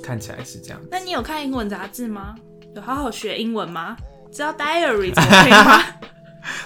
[0.03, 0.81] 看起来是这样。
[0.91, 2.35] 那你有看英文杂志吗？
[2.75, 3.97] 有好好学英文吗？
[4.33, 5.83] 知道 diary 怎么拼吗？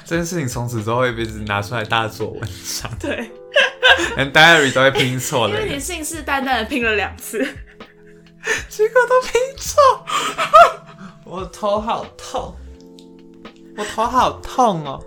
[0.05, 2.41] 这件事情从此之后会被拿出来大做文
[2.81, 3.31] 章，对，
[4.17, 7.39] 连 diary 都会拼错的因为你信誓旦旦的拼了两次。
[8.71, 10.07] 结果都拼错，
[11.27, 12.57] 我头好痛，
[13.77, 14.99] 我头好痛哦。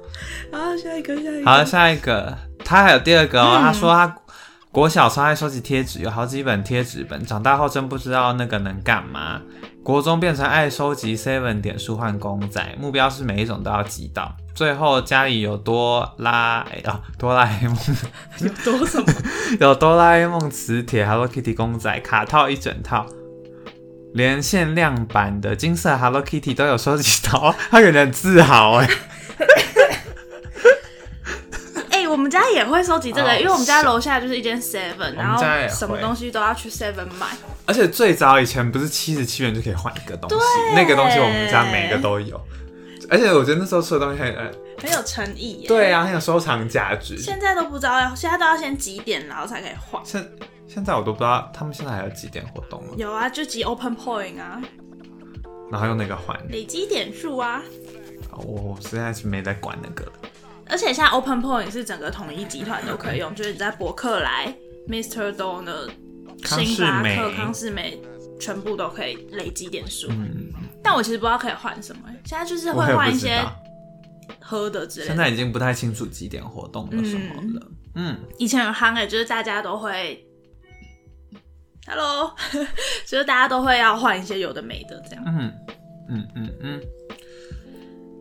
[0.51, 1.45] 好，下一个，下一个。
[1.49, 3.57] 好，下一个，他还有第二个哦。
[3.59, 4.15] 他说他
[4.71, 9.41] 国小超爱收集贴纸，有好几本贴纸本，长大后真不知道那个能干嘛。
[9.81, 14.37] 国中变成爱收集 Seven 点数换公仔，目标是每一种都要集到。
[14.53, 17.75] 最后家里有多拉哎啊哆啦 A 梦，
[18.41, 19.07] 有多什么？
[19.59, 23.05] 有哆啦 A 梦磁铁、Hello Kitty 公仔卡套一整套，
[24.13, 28.89] 连限量版的金色 Hello Kitty 都有收集到， 他有点自豪哎。
[31.89, 37.27] 哎、我们家也会收集这个，好因为我们家楼下就是一间 Seven，然后什么东西都要去 Seven 买。
[37.65, 42.39] 而且最早以前不是七十七元就可以换一个东西，那个东西我们家每个都有。
[43.13, 45.67] 而且我觉得那时候吃的东西很，呃，很有诚意耶。
[45.67, 47.15] 对啊，很有收藏价值。
[47.15, 50.01] 现在都不知道要，现在都要先几点，然后才可以换。
[50.03, 50.27] 现
[50.67, 54.59] 现在我都不知道他们现在还有几点活动了，有啊，就集 Open Point 啊，
[55.71, 56.35] 然后用那个换。
[56.49, 57.61] 累积点数啊。
[58.31, 60.13] 我现在是没在管那个了。
[60.67, 64.51] 而且现在 Open Point 是整个统一集团都可以用，就是你在博客来、
[64.89, 65.31] Mr.
[65.35, 65.91] Donut、
[66.43, 68.01] 星巴美克、康士美，
[68.39, 70.07] 全部都可以累积点数。
[70.09, 70.42] 嗯，
[70.83, 73.41] 但我其实不知道可以换什么，现在就是会换一些
[74.39, 75.07] 喝的之类的。
[75.07, 77.67] 现在已经不太清楚几点活动了什么了。
[77.95, 80.25] 嗯，以前有夯哎，就是大家都会
[81.87, 82.35] ，Hello，
[83.05, 85.23] 就是大家都会要换一些有的没的这样。
[85.25, 85.53] 嗯
[86.09, 86.81] 嗯嗯嗯。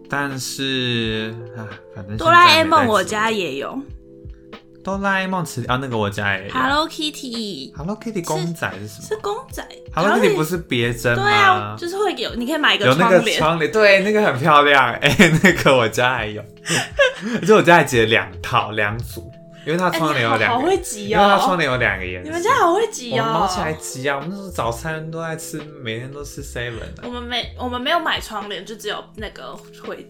[0.08, 3.78] 但是啊，反正哆啦 A 梦我家也有
[4.82, 6.52] 哆啦 A 梦磁啊，那个我家也有。
[6.52, 11.22] ，Hello Kitty Hello Kitty 公仔是什么是么公仔？Hello Kitty 不是别针吗？
[11.22, 14.92] 对啊，就是会有，你可以买一个有那个帘，窗帘，对，那个很漂亮。
[15.00, 16.42] 哎、那个我家还有，
[17.40, 19.30] 而且我家还结两套两组，
[19.64, 22.28] 因为它哎窗帘有两好好会集因为它窗哦，帘有两个颜色。
[22.28, 24.16] 你们家好会集哦我们毛起来集啊！
[24.16, 30.04] 我们那时候早餐都在吃，每天都吃 seven 的、我们没我们没有买窗帘，就只有那个徽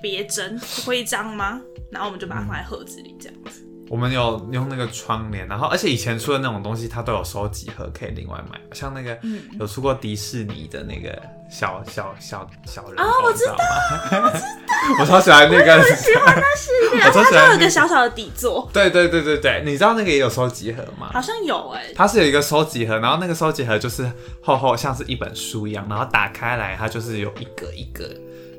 [0.00, 1.60] 别针徽章吗？
[1.90, 3.66] 然后我们就把它放在盒子里这样子。
[3.92, 9.42] 我们有用那个窗帘，然后而且以前出的那种东西，它都有收集盒可以另外买，像那个、嗯。
[9.60, 11.14] 有出过迪士尼的那个
[11.50, 13.52] 小小小小人啊偶我知道
[14.18, 14.32] 吗？
[14.98, 21.10] 我超喜欢那个，喜欢那系列，它就有个小小的底座，对对对对对，你知道那个也有收集盒吗？
[21.12, 24.10] 好像有哎、它是有一个收集盒，然后那个收集盒就是
[24.42, 28.08] 厚厚像是一本书一样，然后打开来它就是有一格一格，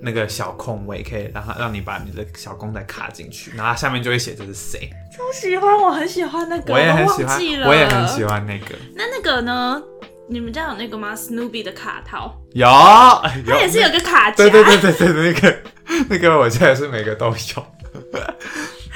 [0.04, 4.90] 那个小空位，可以让它让你把你的小公仔卡进去，然后下面就会写这是谁。
[5.16, 8.24] 超喜欢，我很喜欢那个，我也很喜欢我也很喜。
[8.26, 8.76] 欢那个。
[8.96, 9.82] 那那个呢？
[10.28, 12.66] 你们家有那个吗？Snoopy 的卡套，有，
[13.46, 15.58] 它也是有个卡夹，对对对对对，那个
[16.10, 17.34] 那个我家也是每个都有。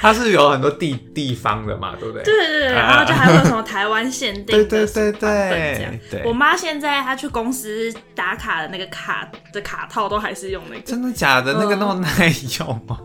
[0.00, 2.22] 它是有很多地地方的嘛，对不对？
[2.22, 6.00] 对对对，然后就还会有什么台湾限定对的对对对。
[6.10, 11.52] 对我妈现在她去公司打卡的那个卡的卡套都还是用那个，真的假的？
[11.54, 12.98] 那个那么耐用吗？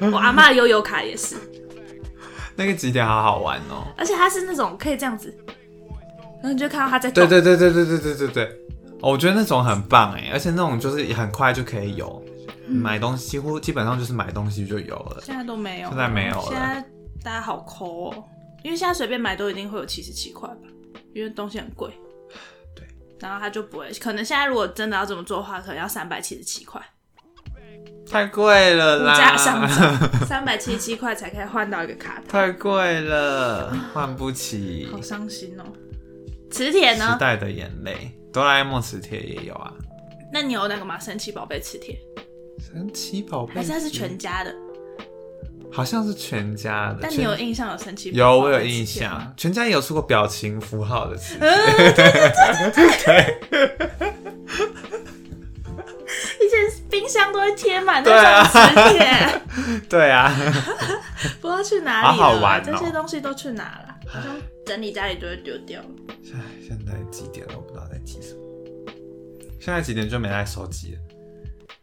[0.12, 1.36] 我阿妈的悠悠卡也是，
[2.56, 3.86] 那个几点好好玩哦。
[3.96, 5.32] 而且它是那种可以这样子，
[6.42, 7.26] 然后你就看到它在动。
[7.28, 8.44] 对对对对对对对对对，
[9.00, 12.22] 哦我觉得那种很棒哎，而且那种就是很快就可以有，
[12.68, 15.20] 买东西几乎基本上就是买东西就有了。
[15.22, 16.84] 现在都没有，现在没有了现在
[17.22, 18.24] 大家好抠哦，
[18.62, 20.68] 因为现在随便买都一定会有七十七块吧，
[21.14, 21.90] 因为东西很贵。
[22.74, 22.86] 对，
[23.20, 26.80] 然后他就不会，可能现在如果真的要这么做的话，可能要三百七十七块，
[28.08, 29.16] 太贵了物啦！
[29.16, 34.88] 价上涨，三百七十七块才可以换到一个卡套，太贵了，换不起。
[34.92, 35.64] 好伤心哦。
[36.50, 37.16] 磁铁时呢？
[37.18, 39.72] 代的眼泪，哆啦 A 梦磁铁也有啊。
[40.32, 40.98] 那你有那个吗？
[40.98, 41.98] 神奇宝贝磁铁，
[42.58, 44.54] 神奇宝贝还是它是全家的？
[45.72, 46.98] 好像是全家的。
[47.02, 51.44] 但你有印象有神奇宝贝有我有印象，全家也有出过表情符号的磁铁。
[56.40, 59.80] 以前冰箱都会贴满对啊那种磁铁。
[59.88, 60.32] 对啊，
[61.40, 63.94] 不知道去哪里了，好好玩哦这些东西都去哪了？
[64.06, 65.82] 好像整理家里就会丢掉。
[66.22, 66.34] 现
[66.66, 67.54] 现在几点了？
[67.56, 68.40] 我不知道在记什么。
[69.58, 70.98] 现在几点就没在手机了。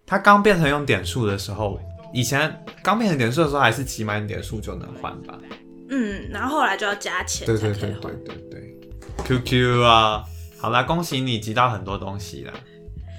[0.06, 1.80] 它刚变成用点数的时候，
[2.14, 5.38] 以前刚变成点数的时候还是集满点数就能换吧？
[5.90, 7.58] 嗯，然后后来就要加钱对。
[7.58, 8.80] 对对对对对。
[9.26, 10.24] QQ 啊，
[10.60, 12.54] 好啦，恭喜你集到很多东西啦，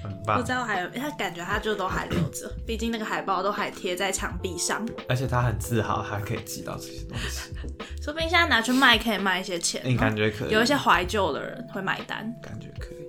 [0.03, 0.51] 很棒不知。
[0.51, 7.49] 道还有，他感觉他就都还留着，毕竟那个海报都还贴在墙壁上，而且他很自豪，他可以集到这些东西，
[8.03, 9.85] 说不定现在拿去卖可以卖一些钱哦。
[9.87, 10.51] 你感觉可以？
[10.51, 12.31] 有一些怀旧的人会买单。
[12.43, 13.07] 感觉可以。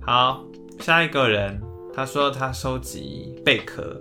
[0.00, 0.44] 好，
[0.80, 1.60] 下一个人，
[1.94, 4.00] 他说他收集贝壳，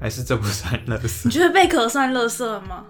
[0.00, 1.30] 还是这不算垃你圾？
[1.30, 2.84] 觉得贝壳算垃圾吗？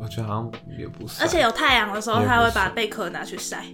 [0.00, 1.26] 我觉得好像也不算。
[1.26, 3.64] 而且有太阳的时候，他会把算贝壳拿去晒。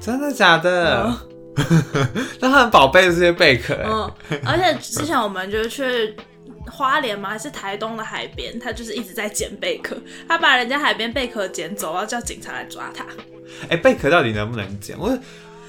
[0.00, 1.04] 真的假的？
[1.04, 1.28] 嗯
[2.40, 4.10] 那他很宝贝的这些贝壳、欸，嗯，
[4.46, 6.16] 而且之前我们就去
[6.70, 7.28] 花莲吗？
[7.28, 9.94] 还是台东的海边，他就是一直在捡贝壳，
[10.26, 13.04] 他把人家海边贝壳捡走，要叫警察来抓他。
[13.68, 14.98] 哎、贝壳到底能不能捡？
[14.98, 15.10] 我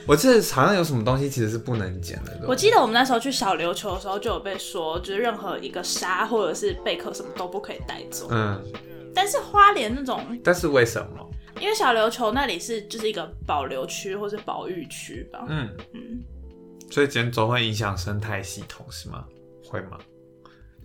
[0.05, 2.39] 我记得好像有什么东西其实是不能捡的。
[2.47, 8.27] 我记得我们那时候去小琉球的时候，就有被说，就是任何一个沙或者是贝壳什么都不可以带走。
[8.31, 8.61] 嗯，
[9.13, 11.29] 但是花莲那种，但是为什么？
[11.61, 15.45] 因为小琉球那里是就是一个保留区或是保育区吧。
[15.47, 16.21] 嗯嗯，
[16.91, 19.23] 所以捡走会影响生态系统是吗？
[19.65, 19.97] 会吗？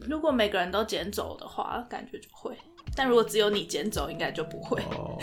[0.07, 2.52] 如果每个人都捡走的话，感觉就会；
[2.94, 4.81] 但如果只有你捡走，应该就不会。
[4.92, 5.18] 哦，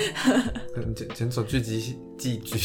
[0.93, 2.57] 捡捡走聚集寄居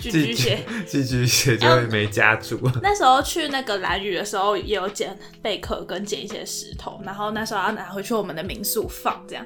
[0.00, 0.64] 寄居蟹。
[0.86, 2.60] 寄居蟹就会没家住。
[2.82, 9.44] 那时候去那个蓝屿的时候，也有捡贝壳跟捡一些石头，然后那时候要拿回去我们的民宿放这样，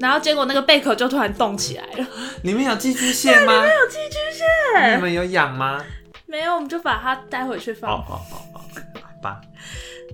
[0.00, 2.06] 然后结果那个贝壳就突然动起来了，
[2.44, 3.66] 里面有寄居蟹吗？
[3.66, 5.84] 有寄居蟹，你们有养吗？
[6.26, 8.20] 没有，我们就把它带回去哦放，哦哦
[8.54, 8.60] 哦，
[9.02, 9.40] 好吧，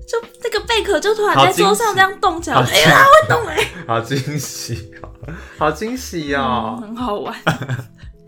[0.08, 5.08] 就那个贝壳就突然在桌上这样动起来，好哎、它会动哎、好惊喜哦，
[5.56, 6.78] 好惊喜嗯哦。
[6.82, 7.34] 很好玩。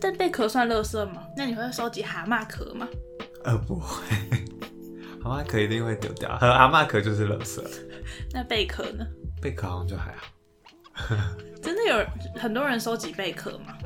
[0.00, 1.26] 但贝壳算垃圾吗？
[1.36, 2.88] 那你会收集蛤蟆壳吗？
[3.44, 4.04] 呃，不会，
[5.22, 7.62] 蛤蟆壳一定会丢掉，和蛤蟆壳就是垃圾，
[8.32, 9.06] 那贝壳呢？
[9.40, 10.26] 贝壳好像就还好。
[11.62, 13.76] 真的有很多人收集贝壳吗？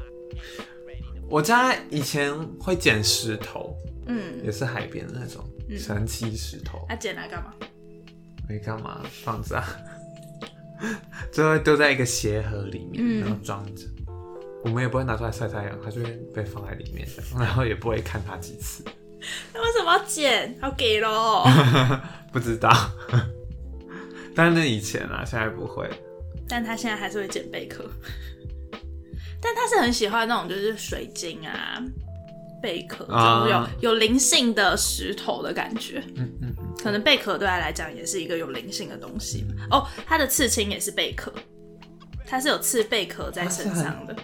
[1.28, 3.74] 我家以前会捡石头，
[4.06, 5.44] 嗯，也是海边的那种
[5.76, 7.52] 神奇石头，那捡来干嘛？
[8.48, 9.66] 没干嘛，放着啊，
[11.32, 13.86] 最后丢在一个鞋盒里面，嗯然后装着。
[14.64, 18.82] 我们也不会拿出来晒太阳，它就会被放在里面的，然后也不会看它几次，
[19.52, 20.58] 那为什么要剪？
[20.62, 21.44] 要给喽。
[22.32, 22.70] 不知道。
[24.34, 25.88] 但是那以前啊，现在不会。
[26.48, 27.84] 但他现在还是会捡贝壳，
[29.40, 31.82] 但他是很喜欢那种就是水晶啊、
[32.62, 36.02] 贝壳，啊就是有有灵性的石头的感觉。
[36.16, 39.86] 嗯嗯嗯，可能贝壳对他来讲也是一个有灵性的东西哦。
[40.06, 41.32] 他的刺青也是贝壳，
[42.26, 44.14] 他是有刺贝壳在身上的。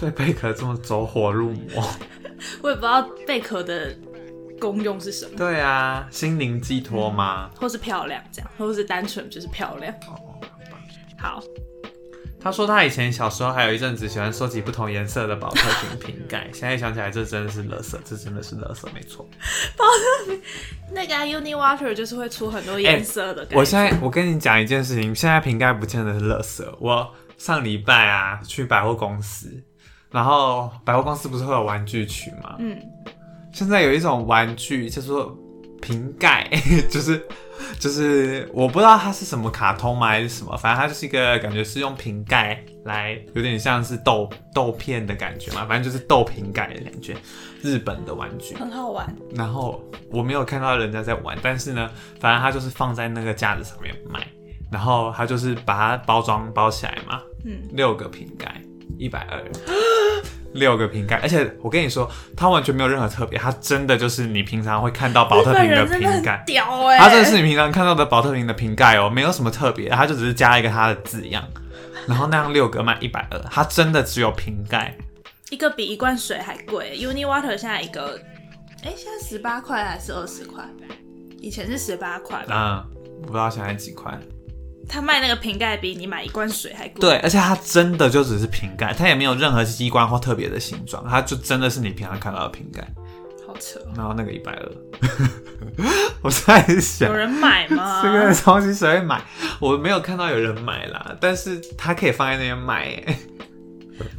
[0.00, 1.88] 对贝壳这么走火入魔。
[2.62, 3.96] 我也不知道贝壳的
[4.60, 7.50] 功用是什么，对啊，心灵寄托吗？
[7.56, 9.92] 或是漂亮这样，或是单纯就是漂亮。
[10.08, 10.38] 哦，
[11.18, 11.42] 好
[12.40, 19.26] 他说他以前小时候还有一阵子喜欢收集不同颜色的保特瓶瓶盖， 现在想起来这真的是垃圾，这真的是垃圾，没错。
[20.92, 26.62] 那个、啊、Uni Water 就是会出很多颜色的、我现在我跟你讲一件事情，现在瓶盖不见得是垃圾。
[26.78, 29.50] 我上礼拜啊去百货公司，
[30.14, 32.54] 然后百货公司不是会有玩具区吗？
[32.60, 32.80] 嗯，
[33.52, 35.36] 现在有一种玩具叫做
[35.82, 36.48] 瓶盖，
[36.88, 37.20] 就是
[37.80, 47.16] 就是我不知道它是什么卡通吗还是什么，反正它就是一个感觉是用瓶盖来，有点像是豆豆片的感觉嘛，反正就是豆瓶盖的感觉，
[47.60, 48.54] 日本的玩具。
[48.54, 49.12] 很好玩。
[49.34, 51.90] 然后我没有看到人家在玩，但是呢，
[52.20, 54.24] 反正它就是放在那个架子上面卖，
[54.70, 58.60] 然后它就是把它包装包起来嘛，嗯，六个瓶盖，
[58.98, 59.42] 一百二，
[60.54, 71.42] 六个瓶盖，而且我跟你说，它完全没有任何特别，它真的就是你平常会看到保特瓶的瓶盖，屌哎、它真的是你平常看到的保特瓶的瓶盖哦，没有什么特别，它就只是加一个它的字样，
[72.06, 74.96] 然后那样六个卖一百二，它真的只有瓶盖，
[75.50, 76.96] 一个比一罐水还贵。
[76.98, 78.20] Uni Water 现在一个，
[78.84, 80.64] 哎、现在十八块还是二十块？
[81.40, 82.86] 以前是十八块吧。
[82.88, 84.18] 嗯，我不知道现在几块。
[84.88, 87.00] 他卖那个瓶盖比你买一罐水还贵。
[87.00, 92.86] 对，而且它真的就只是瓶盖，它也没有任何机关或特别的形状，它就真的是你平常看到的瓶盖。
[93.46, 93.92] 好扯哦。
[93.96, 94.72] 然后那个一百二，
[96.22, 98.00] 我在想有人买吗？
[98.04, 99.22] 这个东西谁会买？
[99.60, 103.18] 我没有看到有人买啦，但是它可以放在那边卖耶。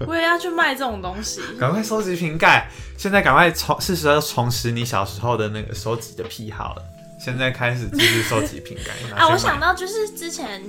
[0.08, 1.42] 我也要去卖这种东西。
[1.60, 6.82] 赶快收集瓶盖，现在赶快重是时候重拾你小时候的那个收集的癖好了。
[7.26, 10.62] 现在开始继续收集瓶盖啊，我想到就是之前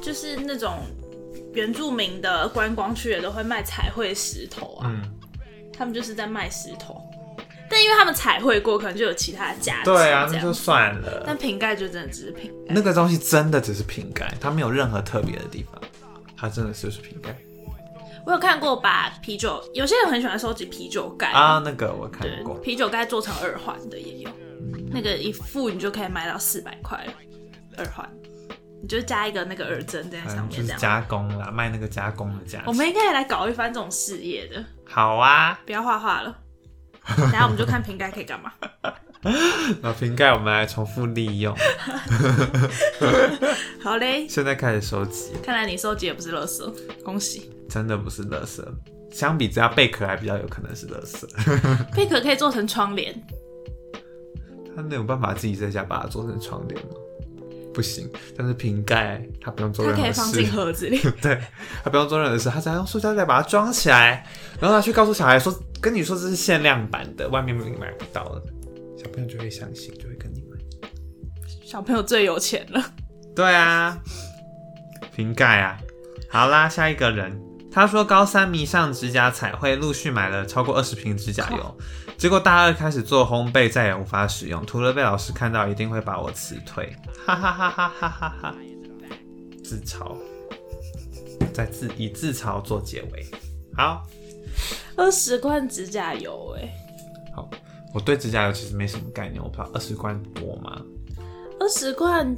[0.00, 0.78] 就是那种
[1.52, 5.02] 原住民的观光区也都会卖彩绘石头啊，嗯，
[5.76, 6.98] 他们就是在卖石头，
[7.68, 9.84] 但因为他们彩绘过，可能就有其他的价值。
[9.84, 10.50] 对啊，那就。
[10.50, 11.22] 算了。
[11.26, 12.74] 但瓶盖就真的只是瓶盖。
[12.74, 15.78] 那个东西真的只是瓶盖，它没有任何特别的地方，
[16.34, 17.36] 它真的就是瓶盖
[18.24, 21.60] 我有看过把啤酒，有些人很喜欢收集啤酒盖啊。
[21.62, 24.30] 那个我看对过，，啤酒盖做成耳环的也有，
[24.90, 27.06] 那个一副你就可以卖到四百块，
[27.78, 28.08] 耳环，
[28.82, 30.78] 你就加一个那个耳针在上嗯，就是面。
[30.78, 32.62] 加工啦，卖那个加工的价钱。
[32.66, 36.36] 我们应该也来搞一番这种事业的，好啊，不要画画了。
[37.16, 38.52] 等下我们就看瓶盖可以干嘛。
[39.80, 41.56] 那瓶盖我们来重复利用。
[43.82, 47.50] 好嘞，现在开始收集，看来你收集也不是垃圾，恭喜。
[47.68, 48.60] 真的不是垃圾。
[49.12, 51.24] 相比之下，贝壳还比较有可能是垃圾。
[51.94, 53.14] 贝壳可以做成窗帘，
[54.76, 56.92] 他能有办法自己在家把它做成窗帘吗？
[57.72, 58.08] 不行。
[58.36, 60.98] 但是瓶盖它不用做任何可以放进事，盒子里。
[61.20, 61.40] 对，
[61.82, 64.26] 它不用做任何事，它只要用塑胶袋把它装起来，
[64.60, 68.42] 然后他去告诉小孩说，跟你说这是限量版的，外面买不到的。
[68.96, 70.58] 小朋友就会相信，就会跟你买。
[71.64, 72.82] 小朋友最有钱了，
[73.34, 73.98] 对啊，
[75.14, 75.78] 瓶盖啊。
[76.30, 77.38] 好啦，下一个人，
[77.76, 81.78] 他说高三迷上指甲彩绘，陆续买了超过二十瓶指甲油，
[82.16, 86.90] 结果大二开始做烘焙，再也无法使用，涂了被老师看到，一定会把我辞退，
[87.26, 88.54] 哈哈哈哈哈哈哈！
[89.62, 90.16] 自嘲，
[91.52, 93.26] 在自以自嘲做结尾。
[93.76, 94.06] 好，
[94.96, 96.72] 二十罐指甲油哎、
[97.34, 97.46] 好，
[97.92, 100.80] 我对指甲油其实没什么概念，我不知道二十罐多吗？
[101.60, 102.34] 二十罐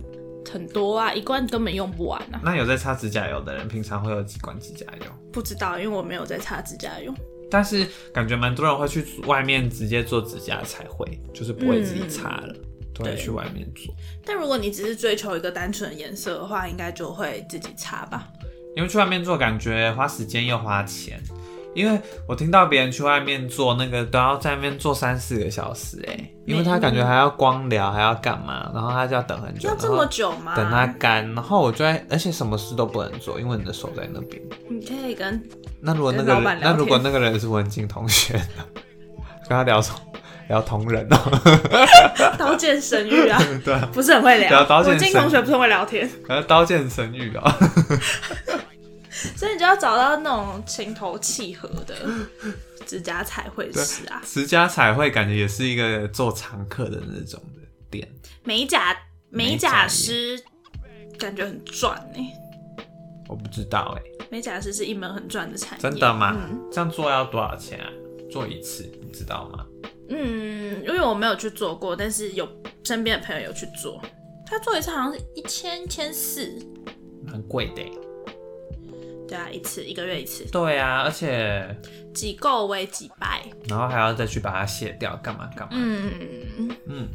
[0.51, 2.41] 很多啊，一罐根本用不完啊。
[2.43, 5.07] 那有在擦指甲油的人，平常会有几罐指甲油？
[5.33, 7.13] 不知道，因为我没有在擦指甲油。
[7.51, 12.55] 但是感觉蛮多人会去外面直接做指甲才会，就是不会自己擦了，
[12.95, 13.95] 都会对去外面做。
[14.25, 18.29] 但如果你只是追求一个单纯的颜色的话，应该就会自己擦吧。
[18.77, 21.21] 因为去外面做感觉花时间又花钱，
[21.75, 30.55] 因为我听到别人去外面做那个都要在那边做三四个小时哎、因为他感觉还要光疗，还要干嘛，然后他就要等很久，要这么久吗？
[30.57, 34.43] 等它干，然后我就在，而且什么事都不能做，因为你的手在那边。
[34.69, 35.41] 你可以跟
[35.81, 38.65] 那如果那个那如果那个人是文静同学呢？
[39.49, 39.99] 跟他聊什么？
[40.49, 41.17] 聊同人哦、
[42.39, 44.49] 刀剑神域啊， 对啊，不是很会聊。
[44.49, 47.53] 聊刀剑我金同学不是很会聊天，然后刀剑神域哦、
[49.37, 51.95] 所以你就要找到那种情投契合的
[52.87, 54.23] 指甲彩绘师啊。
[54.25, 58.09] 指甲彩绘感觉也是一个做常客的那种的店，
[58.45, 58.97] 美甲
[59.31, 60.41] 美美甲师
[61.19, 62.33] 感觉很赚哎、
[63.29, 65.83] 我不知道哎、美甲师是一门很赚的产业。
[65.83, 66.37] 真的吗？
[66.37, 67.91] 嗯这样做要多少钱啊？
[68.31, 69.65] 做一次你知道吗？
[70.11, 72.49] 嗯，因为我没有去做过，但是有
[72.85, 74.01] 身边的朋友有去做。
[74.47, 76.59] 他做一次好像是一千千四，
[77.27, 77.93] 蛮贵的欸、
[79.29, 81.77] 对啊，一次一个月一次，对啊，而且
[82.15, 83.45] 几够为几百。
[83.69, 85.69] 然后还要再去把它卸掉，干嘛干嘛？
[85.73, 86.11] 嗯，
[86.87, 87.09] 嗯，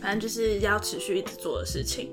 [0.00, 2.08] 反正就是要持续一直做的事情。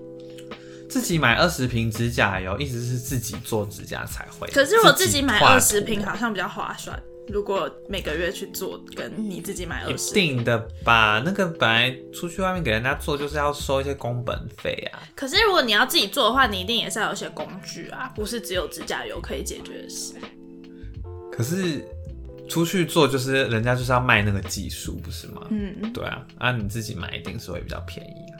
[0.89, 4.47] 自己买二十瓶指甲油，一直是自己做指甲才会。
[4.47, 6.99] 可是我自己买二十瓶好像比较划算，
[7.31, 11.21] 如果每个月去做，跟你自己买一二十，定的吧？
[11.23, 14.99] 那个本来出去外面给人家做，就是要收一些工本费啊。
[15.15, 20.15] 可是如果你要自己做的话，你一定也是要有一些工具啊，不是只有指甲油可以解决的事。
[21.31, 21.85] 可是
[22.49, 25.47] 出去做就是人家就是要卖那个技术，不是吗？
[25.51, 28.35] 嗯，对啊，啊你自己买一定是会比较便宜啊。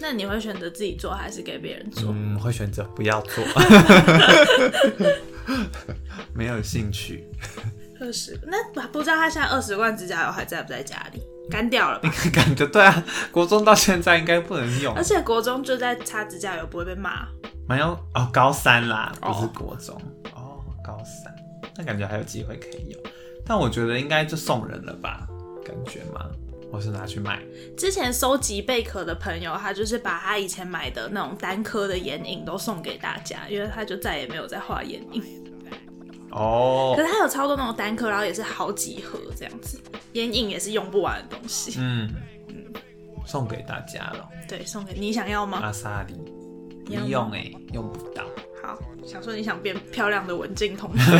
[0.00, 2.12] 那你会选择自己做还是给别人做？
[2.12, 3.44] 嗯，会选择不要做，
[6.34, 7.28] 没有兴趣。
[8.00, 11.22] 二十，那不知道他现在二十罐指甲油还在不在家里？
[11.50, 12.12] 干掉了吧？
[12.32, 17.26] 感觉对啊，国中到现在应该不能用而，且国中就在擦指甲油，不会被骂。
[17.66, 19.94] 没有哦，高三啦，哦不是国中
[20.34, 21.34] 哦高三，
[21.76, 23.02] 那感觉还有机会可以用，
[23.44, 25.26] 但我觉得应该就送人了吧，
[25.64, 26.26] 感觉吗？
[26.70, 27.40] 或是拿去卖？
[27.76, 35.22] 之前收集贝壳的朋友，他就是把他以前买的那种单颗的眼影都送给大家，因为他就再也没有再画眼影。
[36.30, 39.80] 哦可，是他有超多那种单颗，然后也是好几盒这样子，
[40.12, 41.74] 眼影也是用不完的东西。
[41.78, 42.14] 嗯，
[43.26, 45.58] 送给大家了，对，送给你想要吗？
[45.62, 46.14] 阿萨里，
[46.84, 48.24] 不要用哎、用不到。
[48.68, 51.10] 好，想说你想变漂亮的文静同学，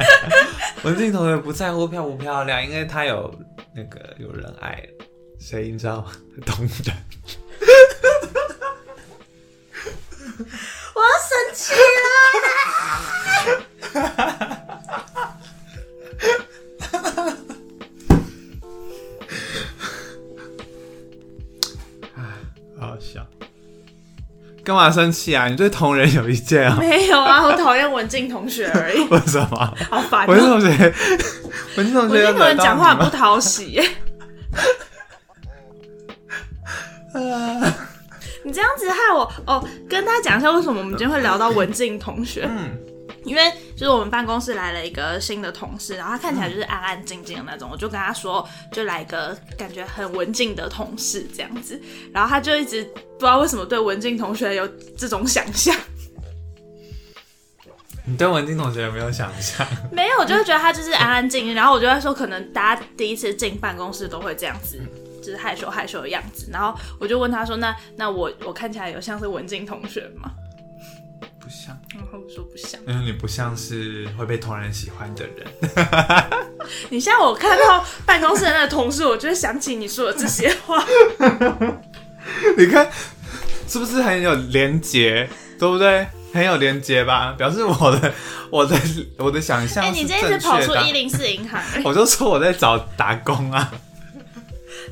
[0.84, 3.30] 文静同学不在乎漂不漂亮，因为他有
[3.74, 5.04] 那个有人爱了，
[5.38, 6.10] 所以你知道吗？
[6.46, 6.90] 懂的。
[10.94, 12.08] 我要生气了。
[22.78, 23.26] 好好笑。
[24.68, 25.48] 干嘛生气啊？
[25.48, 26.76] 你对同仁有意见啊？
[26.78, 29.74] 没有啊，我讨厌文静同学而已， 为什么？
[29.88, 30.60] 好烦、文静哦。
[30.60, 30.94] 同学，
[31.78, 33.82] 文静同学文静同讲话不讨喜耶。
[38.44, 42.46] 你这样子害我哦，跟大家讲一下为什么我们今天会聊到文静同学。
[42.46, 42.78] 嗯，
[43.28, 51.80] 因为就是我们办公室来了一个新的同事，然后他看起来就是安安静静的那种，我就跟他说，就来一个感觉很文静的同事这样子，
[52.12, 54.66] 然后他就一直不知道为什么对文静同学有
[54.96, 55.76] 这种想象，
[58.04, 59.66] 你对文静同学有没有想象？
[59.92, 64.80] 没有，我就会觉得他就是安安静静，然后我就会说，可能大家第一次进办公室都会这样子。
[65.20, 70.30] 就是害羞害羞的样子，然后我就问他说：“那那我我看起来有像是文静同学吗
[71.98, 72.80] 不像，？”然后我说不像。
[72.86, 75.46] 因为你不像是会被同人喜欢的人。
[76.90, 80.84] 你像我看到办公室的那个同事，我就会想起你说的这些话。
[82.56, 82.88] 你看
[83.66, 85.28] 是不是很有连结，
[85.58, 86.06] 对不对？
[86.30, 88.14] 很有连结吧，表示我的
[88.50, 88.78] 我的
[89.16, 90.60] 我的想象哎、是你这一正次跑。
[90.60, 93.72] 出一零四银行、 哎我就说我在找打工啊。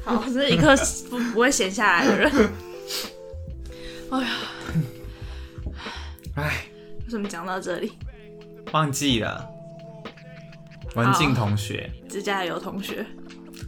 [0.03, 0.75] 好，是一个
[1.11, 2.33] 不不会闲下来的人。
[4.11, 4.29] 哎呀，
[6.37, 6.65] 唉，
[7.07, 7.93] 为什么讲到这里？
[8.73, 9.49] 忘记了。
[10.95, 13.05] 文静同学，指甲油同学，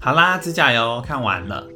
[0.01, 1.66] 好啦，指甲油看完了。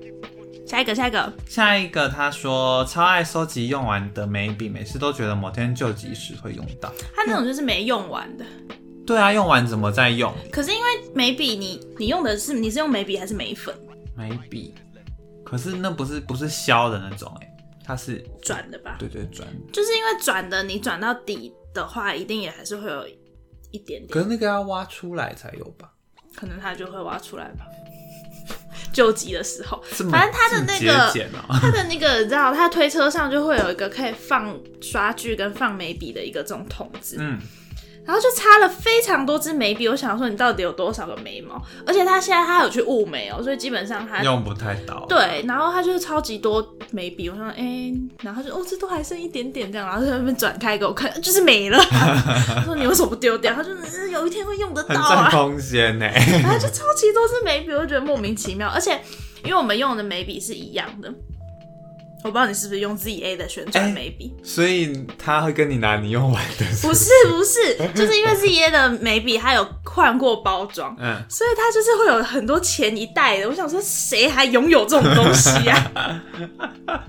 [0.66, 6.90] 下一个，下一个，下一个，他说超爱收集用完的眉笔，每次都觉得某天救急时会用到。
[7.14, 8.44] 他那种就是没用完的。
[9.06, 10.32] 对啊，用完怎么再用？
[10.50, 10.84] 可是因为
[11.14, 13.74] 眉笔你，你用的是你是用眉笔还是眉粉
[14.16, 14.74] 眉笔，
[15.44, 17.51] 可是那不是不是削的那种哎、
[17.92, 18.96] 它是转的吧？
[18.98, 19.46] 对对转。
[19.70, 23.06] 就是因为转的，你转到底的话，一定也还是会有
[23.70, 25.92] 一点点，可是那个要挖出来才有吧？
[26.34, 27.66] 可能它就会挖出来吧。
[28.92, 37.38] 救急的时候，反正它的那这个它的那个，你知道，它推车上就会有一个可以放刷具跟放眉笔的一个这种筒子，嗯，
[38.04, 39.88] 然后就擦了非常多支眉笔。
[39.88, 41.60] 我想说，你到底有多少个眉毛？
[41.86, 47.28] 而且他现在他有去雾眉哦，所以基本上他用不太到。，对，然后他就是超级多眉笔。
[47.28, 47.92] 我说，哎、
[48.22, 51.78] 然后它就哦，这都还剩一点点这样，然后在那边转开给我看，就是没了。
[52.56, 53.54] 我说你为什么不丢掉？
[53.54, 55.30] 他说、嗯、有一天会用得到啊占。
[55.30, 56.06] 空间呢。
[56.42, 58.68] 然后就超级多支眉笔，我就觉得莫名其妙。
[58.68, 59.00] 而且
[59.44, 61.12] 因为我们用的眉笔是一样的，
[62.24, 64.32] 我不知道你是不是用 ZA 的旋转哎眉笔。
[64.44, 66.64] 所以他会跟你拿你用完的。
[66.80, 73.48] 不是不是，就是因为 ZA 的眉笔它有换过包装，嗯，所以它就是会有很多前一代的。
[73.48, 76.22] 我想说，谁还拥有这种东西啊？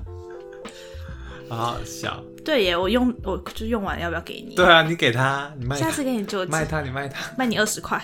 [1.50, 2.20] 好好笑。
[2.44, 4.56] 对耶，我用我就用完，要不要给你？
[4.56, 7.32] 对啊，你给他，你卖他，下次给你救济，卖他，你卖他。
[7.38, 8.00] 卖你二十块，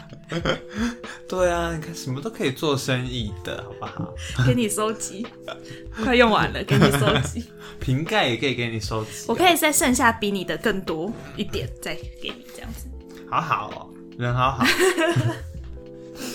[1.27, 4.13] 对啊，你看什么都可以做生意的，好不好？
[4.47, 5.27] 给你收集，
[6.03, 7.45] 快用完了，给你收集。
[7.79, 9.25] 瓶盖也可以给你收集。
[9.27, 12.87] 我可以再剩下比你的更多一点，再给你这样子。
[13.29, 14.65] 好好哦，人好好，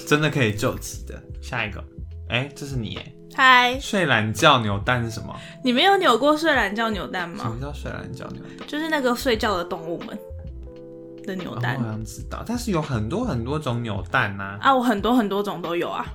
[0.07, 1.23] 真的可以救急的。
[1.43, 1.85] 下一个，
[2.29, 5.35] 哎、这是你哎，嗨，睡懒觉扭蛋是什么？
[5.63, 7.43] 你没有扭过睡懒觉扭蛋吗？
[7.43, 8.67] 什么叫睡懒觉扭蛋？
[8.69, 10.17] 就是那个睡觉的动物们
[11.27, 16.07] 的扭蛋我好像知道，但是有很多很多种扭蛋呐、啊，我很多很多种都有啊。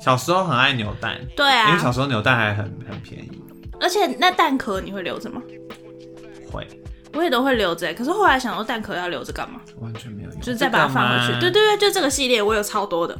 [0.00, 3.42] 小时候很爱扭蛋，对啊因为小啊，时候扭蛋还很很便宜。
[3.78, 5.42] 而且那蛋壳你会留着吗？
[6.50, 6.66] 会，
[7.12, 9.60] 我也都会留着欸，可是后来想说蛋壳要留着干嘛？
[9.80, 11.38] 完全没有用，就是再把它放回去。
[11.38, 13.18] 对对对，就这个系列我有超多的，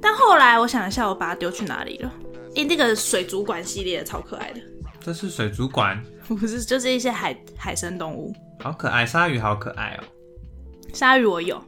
[0.00, 2.12] 但后来我想一下，我把它丢去哪里了？
[2.54, 4.60] 诶、那个水族馆系列超可爱的，
[5.00, 8.34] 这是水族馆， 不是，就是一些海海生动物。
[8.60, 10.04] 好可爱，鲨鱼好可爱哦、
[10.92, 11.62] 鲨鱼我有，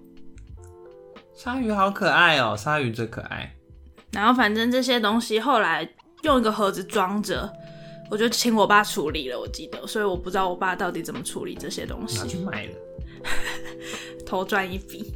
[1.35, 3.53] 鲨鱼好可爱哦、鲨鱼最可爱。
[4.13, 5.89] 然后反正这些东西后来
[6.23, 7.53] 用一个盒子装着，
[8.11, 12.73] 我就请我爸处理了，我记得，所以我不知道我爸到底怎么处理这些东拿去西，卖了。
[14.25, 15.13] 偷赚一笔。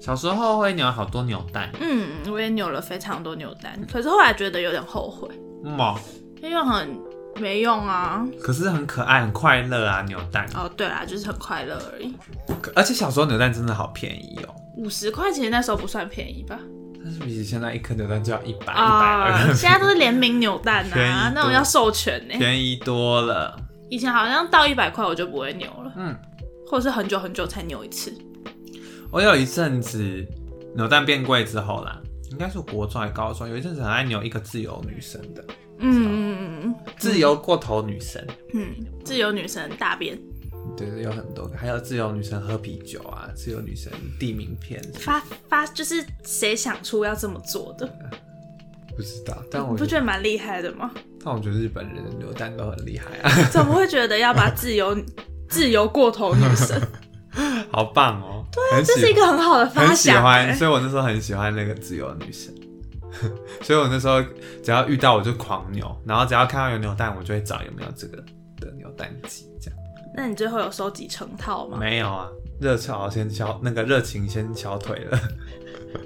[0.00, 5.28] 小时候会扭好多扭蛋，嗯，我也扭了非常多扭蛋，可是后来觉得有点后悔，
[5.64, 5.94] 嗯哦，
[6.42, 6.98] 因为很
[7.38, 8.26] 没用啊。
[8.42, 10.46] 可是很可爱，很快乐啊，扭蛋。
[10.54, 12.14] 哦，对啊，就是很快乐而已。
[12.62, 16.58] 可而且小时候扭蛋真的好便宜哦、五十块钱那时候不算便宜吧？
[17.02, 23.54] 但是比起现在一颗扭蛋就要一百、一百啊，二，现在都是联名扭蛋 便宜啊，多那种要授权呢、便宜多了。
[23.90, 26.16] 以前好像到一百块我就不会扭了，嗯，
[26.66, 28.10] 或者是很久很久才扭一次。
[29.10, 30.24] 我有一阵子
[30.76, 32.00] 扭蛋变贵之后啦，
[32.30, 35.44] 应该是国中还高中，有一阵子很爱扭一个自由女神的，
[35.78, 38.24] 嗯嗯嗯自由过头女神。
[38.54, 38.72] 嗯，
[39.04, 40.16] 自由女神大便
[40.76, 47.86] 对对，有很多个，还有自由女神喝啤酒啊，自由女神递名片，发发就是谁想出要这么做的？
[48.96, 50.90] 不知道，但我不我觉得，觉得蛮厉害的吗？
[51.24, 54.96] 但我觉得日本人的扭蛋都很厉害啊，怎么会 觉得要把自由
[55.48, 56.80] 自由过头女神？
[57.72, 58.39] 好棒哦！
[58.52, 60.54] 对这是一个很好的发很喜想、欢，欸。
[60.54, 62.52] 所以我那时候很喜欢那个自由女神，
[63.62, 64.20] 所以我那时候
[64.62, 68.16] 只要遇到我就狂扭，然后只要看到有扭蛋，我就会找有没有这个
[68.60, 69.78] 的扭蛋机，这样
[70.16, 71.78] 那你最后有收集成套吗？
[71.78, 72.26] 没有啊，
[72.60, 75.18] 热潮先敲那个热情先敲腿了，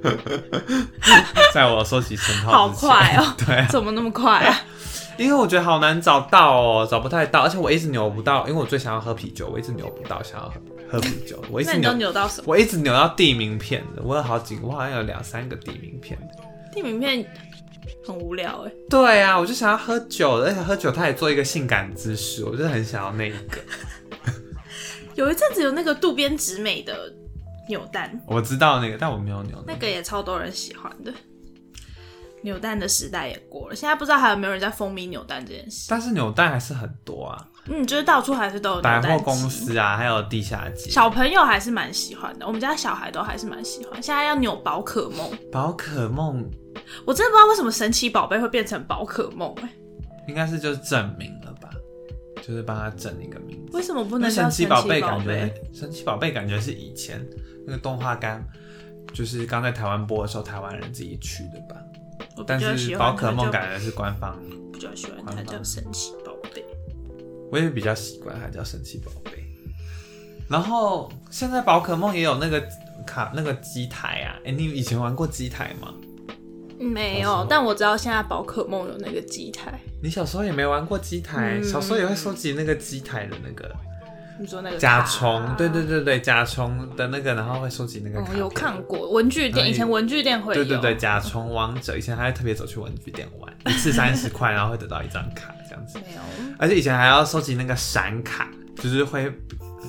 [1.52, 4.54] 在我收集成套 好快哦对啊，怎么那么快啊？
[5.16, 10.54] 因为我觉得好难找到哦，找不太到，而且我一直扭不到，因为我最想要喝啤酒，我一直扭不到想要喝
[10.94, 12.44] 喝啤酒，我一都扭，扭到什么？
[12.46, 16.44] 我一直扭到地名片的，我有好几个，我好像有两三个地名片的。
[16.72, 17.24] 地名片
[18.06, 23.58] 很无聊哎、对啊，我就想要喝酒，而且喝酒他也做一个性感姿势，我就很想要那一个。
[25.16, 27.12] 有一阵子有那个渡边直美的
[27.68, 31.12] 扭蛋，我知道那个，但我没有扭那那个也超多人喜欢的。
[32.42, 35.86] 扭蛋的时代也过了，现在不知道还有没有人在风靡扭蛋这件事。
[35.88, 40.90] 但是扭蛋还是很多啊，嗯，就是到处还是都有百货公司啊，还有地下街。
[40.90, 44.02] 小朋友还是蛮喜欢的，我们家小孩都还是蛮喜欢。
[44.02, 46.44] 现在要扭宝可梦，宝可梦
[47.06, 49.68] 我真的不知道为什么神奇宝贝会变成宝可梦哎、
[50.28, 51.70] 应该是就是证明了吧，
[52.42, 53.76] 就是帮他整一个名字。
[53.76, 57.26] 为什么不能神奇宝宝贝感觉？，神奇宝贝感觉是以前
[57.66, 58.42] 那个动画刚
[59.14, 61.80] 就是刚在台湾播的时候，台湾人自己取的吧。
[62.46, 64.38] 但是宝可梦感觉是官方，
[64.72, 66.64] 比较喜欢它叫神奇宝贝。
[67.54, 69.30] 我也比较习惯它叫神奇宝贝。
[70.48, 72.60] 然后现在宝可梦也有那个
[73.06, 75.94] 卡那个机台啊，哎、你以前玩过机台吗？
[76.80, 79.78] 没有，但我知道现在宝可梦有那个机台。
[80.02, 83.72] 你小时候也没玩过机台，嗯小时候也会收集那个机台的那个
[84.38, 90.64] 你说那个甲卡虫，对对对对，甲虫的那个，然后会收集那个卡嗯，有看过文具店，以前文具店会有。
[90.64, 95.98] 对对对，甲虫王者，以前还会特别走去文具店玩， 一次三十块，然后会得到一张卡这样子。
[95.98, 96.20] 没有。
[96.58, 99.32] 而且以前还要收集那个闪卡，就是会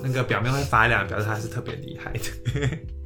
[0.03, 2.21] 那个表面会发亮，表示他是特别厉害的。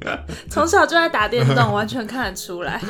[0.50, 2.80] 从小就在打电动，完全看得出来。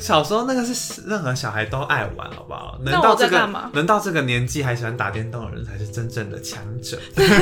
[0.00, 2.78] 小时候那个是任何小孩都爱玩，好不好？
[2.82, 6.98] 能那到这个能到这个年纪还喜欢打电动的人，才是真正的强者，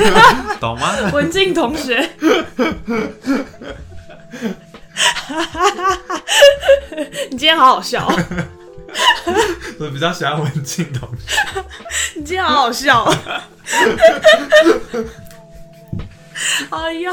[0.59, 0.93] 懂吗？
[1.13, 2.09] 文静同学，
[7.31, 8.13] 你今天好好笑哦，
[9.79, 11.33] 我比较喜欢文静同学。
[12.15, 13.15] 你今天好好笑哦。
[16.71, 17.11] 哎呀，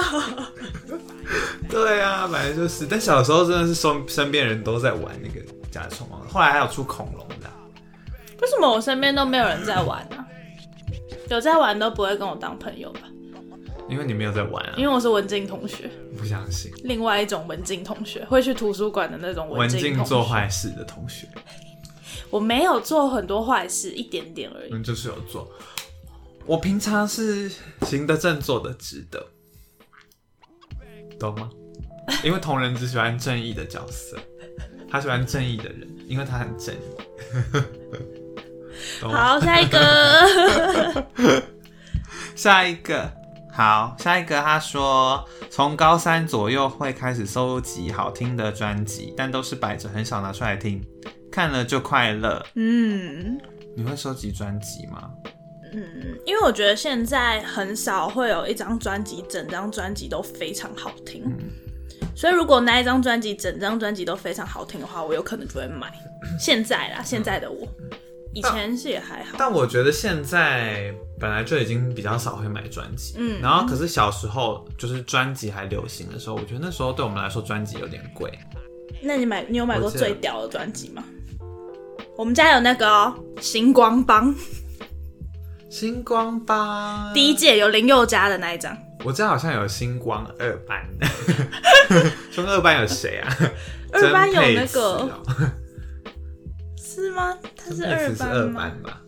[1.69, 5.41] 对啊，本来就是，但小时候真的是身身边人都在玩那个
[5.71, 7.53] 甲虫王，后来还有出恐龙的啊、
[8.41, 10.25] 为什么我身边都没有人在玩呢、
[11.29, 13.01] 有在玩都不会跟我当朋友吧？
[13.89, 16.71] 因为你没有在玩啊因，为我是文静同学，不相信。
[16.85, 20.03] 另外一种文静同学，会去图书馆的那种文静。
[20.05, 21.27] 做坏事的同学，
[22.31, 24.71] 我没有做很多坏事，一点点而已。
[24.73, 25.51] 嗯，就是有做。
[26.51, 27.49] 我平常是
[27.83, 29.25] 行得正，坐得直的，
[31.17, 31.49] 懂吗？
[32.25, 34.19] 因为同人只喜欢正义的角色，
[34.91, 35.89] 他喜欢正义的人。
[36.09, 36.75] 因为他很正。
[39.01, 41.07] 懂吗好，下一个，
[42.35, 43.09] 下一个，
[43.53, 50.85] 好，下一个，他说从高三左右会开始收集好听的专辑，但都是摆着，很少拿出来听，
[51.31, 52.45] 看了就快乐。
[52.57, 53.41] 嗯
[53.77, 55.09] 你会收集专辑吗？
[55.73, 61.25] 嗯，因为我觉得现在很少会有一张专辑，整张专辑都非常好听。
[62.17, 65.93] 所以如果那一张专辑整张专辑都非常好听的话，我有可能就会买。
[66.39, 67.67] 现在啦，现在的我，
[68.35, 69.37] 以前是也还好。
[69.39, 78.31] 但我觉得现在本来就已经比较少会买专辑，嗯然后可是小时候就是专辑还流行的时候，我觉得那时候对我们来说专辑有点贵。
[79.03, 81.03] 那你买，你有买过最屌的专辑吗？
[82.19, 84.35] 我们家有那个哦星光帮
[85.71, 90.85] 星光吧，第一届有林宥嘉的那一张，我知道好像有星光二班，
[92.33, 93.33] 中二班有谁啊？
[93.95, 95.23] 二班有那个哦
[96.77, 97.39] 是吗？
[97.57, 99.01] 他是二班是二班吧？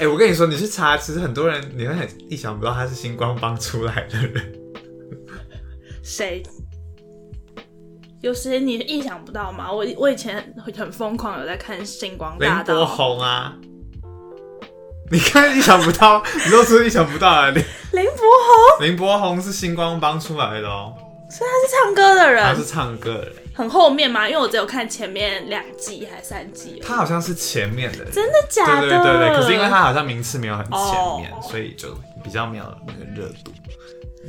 [0.00, 4.52] 哎、我跟你说，你去查，其实很多人你会很意想不到他是星光帮出来的人。
[6.02, 6.42] 谁？
[8.20, 9.70] 有谁你意想不到吗？
[9.72, 12.82] 我我以前很疯狂，有在看《星光林柏大道》。
[12.84, 13.56] 宏啊，
[15.10, 17.50] 你看意想不到，你都说意想不到啊！
[17.50, 20.92] 林 林柏宏林柏宏是星光帮出来的哦，
[21.30, 24.28] 所以他是唱歌的人他是，唱歌的人，很后面吗？
[24.28, 26.82] 因为我只有看前面两季还是三季。
[26.84, 28.04] 他好像是前面的。
[28.10, 28.88] 真的假的？
[28.88, 30.72] 对对对对，可是因为他好像名次没有很前
[31.18, 33.50] 面，哦所以就比较没有那个热度。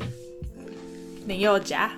[1.27, 1.91] 林宥嘉，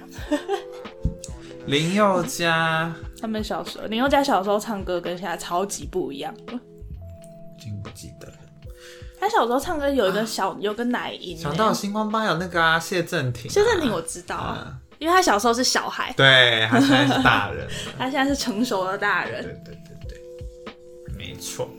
[1.68, 6.34] 林宥嘉他们小时候，林宥嘉小时候唱歌跟现在超级不一样
[7.60, 8.34] 经不记得了。
[9.22, 17.68] 他小时候唱歌有一个小、有个奶音欸，想到星光帮有那个啊，谢振廷啊、谢振廷我知道啊，嗯因为他小时候是小孩，对他现在是大人。
[17.98, 19.44] 他现在是成熟的大对人。
[19.64, 20.16] 对对
[21.08, 21.70] 对，没错。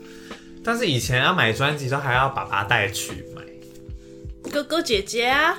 [0.63, 3.41] 但是以前要买专辑都还要爸爸带去买，
[4.51, 5.57] 哥哥姐姐啊，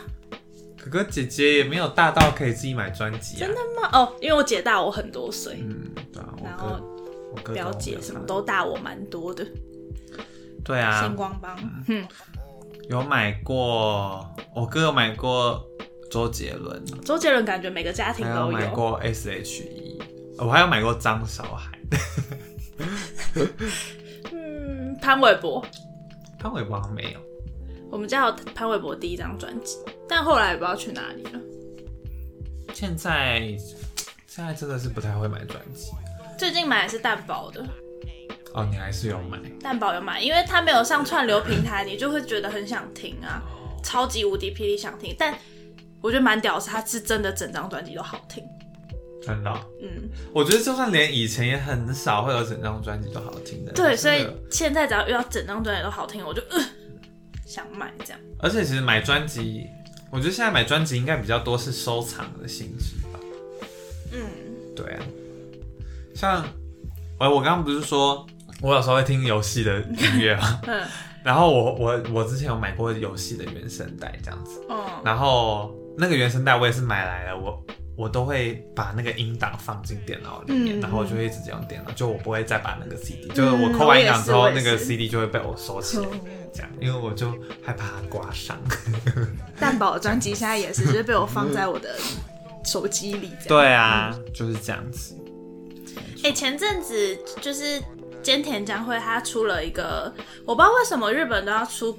[0.79, 3.41] 哥哥姐姐也没有大到可以自己买专辑啊。
[3.41, 3.89] 真的吗？
[3.93, 6.79] 哦，因为我姐大我很多岁，嗯，对啊，然后
[7.33, 9.47] 我表姐什么都大我蛮多的。
[10.65, 11.03] 对啊。
[11.03, 11.57] 星，光帮，
[11.89, 12.07] 嗯，
[12.89, 15.65] 有买过，我哥有买过
[16.11, 18.47] 周杰伦，周杰伦感觉每个家庭还有。
[18.47, 18.59] 都有。
[18.59, 20.03] 买过 S.H.E，
[20.39, 21.71] 我还有买过张韶涵，
[24.33, 25.65] 嗯，潘玮柏，
[26.39, 27.21] 潘玮柏好像没有。
[27.91, 31.41] 我们家有潘玮柏第一张专辑，但后来也不知道去哪里了。
[32.73, 33.57] 现在
[34.27, 35.93] 现在真的是不太会买专辑。
[36.37, 37.65] 最近买的是蛋堡的，
[38.55, 39.39] 哦，你还是有买。
[39.61, 43.43] 蛋堡有买，因为它没有上串流平台，你就会觉得很想听啊，
[43.83, 45.15] 超级无敌霹雳想听。
[45.19, 45.37] 但
[46.01, 48.43] 我觉得蛮屌的是，它是真的整张专辑都好听。
[49.27, 53.73] 真的哦、嗯，我觉得就算连以前也很少会有整张专辑都好听的。
[53.73, 56.63] 对，所以现在只要遇到整张专辑都好听，我就呃
[57.47, 58.21] 想买这样。
[58.39, 59.67] 而且其实买专辑，
[60.13, 63.19] 我觉得现在买专辑应该比较多是收藏的性质吧。
[64.13, 64.21] 嗯，
[64.77, 65.03] 对啊，
[66.15, 66.47] 像
[67.19, 68.27] 我我刚刚不是说
[68.61, 70.61] 我有时候会听游戏的音乐啊？
[70.67, 70.83] 嗯
[71.25, 77.65] 然后我我我之前有买过游戏的原声带这样子，哦，然后那个原声带我也是买来了，我
[77.97, 86.21] 我都会把那个音档放进电脑里面，嗯然后我就会直接用电脑，就我不会再把那个 CD，、就是我扣完音档之后，那个我也是我也是 CD 就会被我收起来，嗯
[86.53, 87.31] 这样，因为我就
[87.65, 88.55] 害怕它刮伤。
[89.59, 91.97] 蛋堡的专辑现在也是，就是被我放在我的
[92.67, 93.49] 手机里这样。
[93.49, 95.17] 对啊，就是这样子。
[96.23, 97.81] 哎、前阵子就是
[98.25, 100.13] 菅田将晖他出了一个，
[100.47, 101.99] 我不知道为什么日本都要出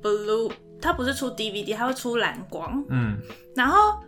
[0.00, 3.18] blue，他不是出 DVD，他会出蓝光，嗯，
[3.56, 3.98] 然后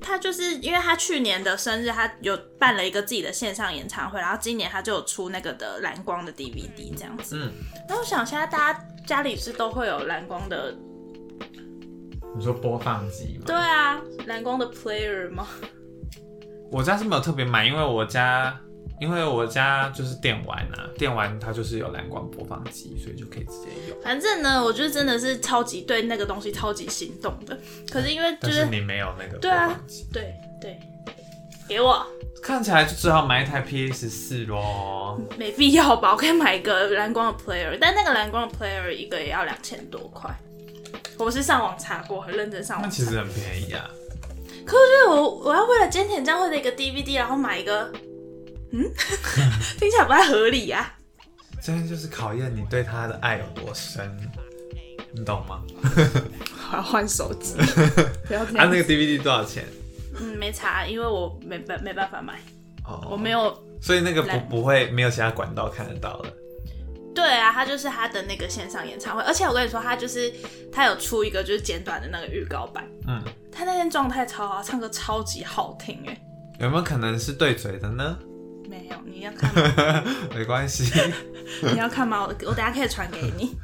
[0.00, 7.38] 他就是因为他去年的生日，他有办了一个自己的线上演唱会，然后今年他就有出那个的蓝光的 DVD 这样子。
[7.38, 7.52] 嗯，
[7.88, 10.74] 那我想现在大家家里是都会有蓝光的，
[12.36, 13.44] 你说播放机吗？
[13.46, 15.46] 对啊，蓝光的 player 吗？
[16.70, 18.58] 我家是没有特别买，因为我家
[19.00, 24.00] 因为我家就是电玩啊，电玩它就是有蓝光播放机，所以就可以直接用。
[24.02, 27.58] 反正呢，我就真的是超级对那个东西超级心动的。
[27.90, 29.80] 可是因为就是你没有那个播对啊
[30.12, 30.78] 对对，
[31.68, 32.06] 给我
[32.42, 35.20] 看起来就只好买一台 PS 四咯。
[35.36, 36.12] 没必要吧？
[36.12, 40.30] 我可以买一个蓝光的 player，但那个蓝光的 player 一个也要两千多块。
[41.18, 42.88] 我是上网查过，很认真上网查。
[42.88, 43.88] 那其实很便宜啊。
[44.66, 47.92] 可我觉得我我要为了菅田将晖的一个 DVD，然后买一个，
[48.74, 48.82] 嗯，
[49.78, 50.92] 听起来不太合理啊。
[51.62, 54.14] 这样就是考验你对他的爱有多深，
[55.12, 55.62] 你懂吗？
[56.72, 57.54] 我要换手机，
[58.26, 58.70] 不要这啊，样。
[58.70, 59.64] 那个 DVD 多少钱？
[60.20, 62.34] 嗯，没查，因为我没办没办法买，
[62.84, 66.32] 哦，我没有所以那个不来不会没有其他管道看得到的。
[67.14, 70.32] 对啊，他就是他的那个线上演唱会，而且我跟你说，他就是
[70.72, 73.22] 他有出一个就是简短的那个预告版，嗯，
[73.52, 76.20] 他那天状态超好，唱歌超级好听哎。
[76.58, 78.18] 有没有可能是对嘴的呢？
[79.14, 80.04] 你要看吗？
[80.34, 80.90] 没关系，
[81.62, 82.22] 你要看吗？
[82.22, 83.56] 我我等下可以传给你，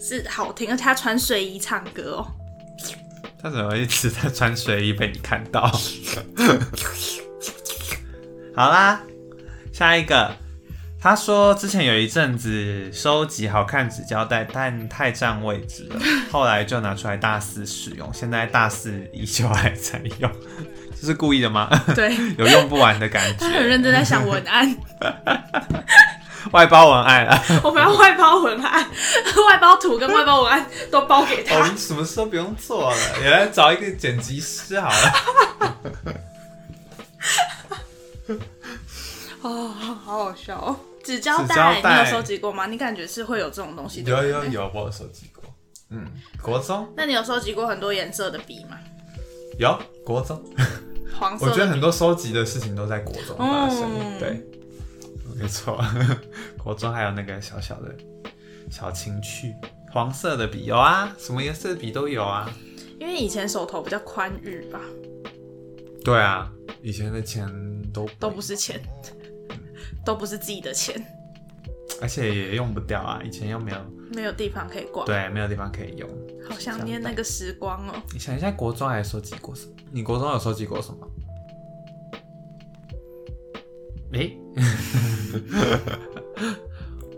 [0.00, 2.26] 是好听，而且他穿睡衣唱歌哦。
[3.40, 5.70] 他怎么一直在穿睡衣被你看到？
[8.56, 9.00] 好啦，
[9.72, 10.34] 下一个，
[10.98, 16.00] 他说之前有一阵子收集好看纸胶带，但太占位置了，
[16.32, 20.30] 后来就拿出来大肆使用，现在大四依旧还在用，
[21.00, 21.68] 这是故意的吗？
[21.94, 24.76] 对， 有用不完的感觉他 很觉，认真在想文案，
[26.52, 28.82] 外包文案啊，我们要外包文案、
[29.48, 31.66] 外包图跟外包文案都包给他我他。
[31.68, 35.76] 们什么事都不用做了，也来找一个剪辑师好了。
[39.42, 40.76] 哦，好好笑哦！
[41.04, 42.66] 纸胶带你有收集过吗？
[42.66, 44.10] 你感觉是会有这种东西的？
[44.10, 44.44] 有有。
[44.46, 45.44] 有，我有收集过，
[45.90, 46.04] 嗯，
[46.42, 48.76] 国中那你有收集过很多颜色的笔吗？
[49.58, 50.42] 有国中。
[51.18, 51.46] 黄色。
[51.46, 54.46] 我觉得很多收集的事情都在国中发生，嗯对，
[55.34, 55.82] 没错，
[56.62, 57.94] 国中还有那个小小的
[58.70, 59.54] 小情趣，
[59.92, 62.50] 黄色的笔有啊，什么颜色的笔都有啊。
[63.00, 64.80] 因为以前手头比较宽裕吧，
[66.04, 66.50] 对啊，
[66.82, 67.46] 以前的钱
[67.92, 68.80] 都都不是钱，
[70.04, 71.02] 都不是自己的钱，
[72.00, 73.78] 而且也用不掉啊，以前又没有
[74.14, 75.06] 没有地方可以逛。
[75.06, 76.08] 对，没有地方可以用。
[76.48, 77.94] 好想念那个时光哦。
[78.12, 79.72] 你想一下，国中还收集过什么？
[79.90, 81.08] 你国中有收集过什么？
[84.12, 84.38] 诶、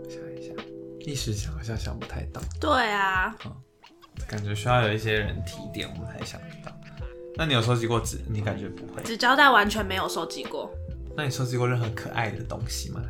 [0.09, 0.53] 想一下，
[0.99, 2.41] 一时想好像想不太到。
[2.59, 3.35] 对啊，
[4.27, 6.71] 感觉需要有一些人提点，我们才想得到。
[7.35, 8.17] 那你有收集过纸？
[8.27, 9.03] 你感觉不会？
[9.03, 10.69] 纸胶带完全没有收集过。
[11.19, 13.01] 那你收集过任何可爱的东西吗？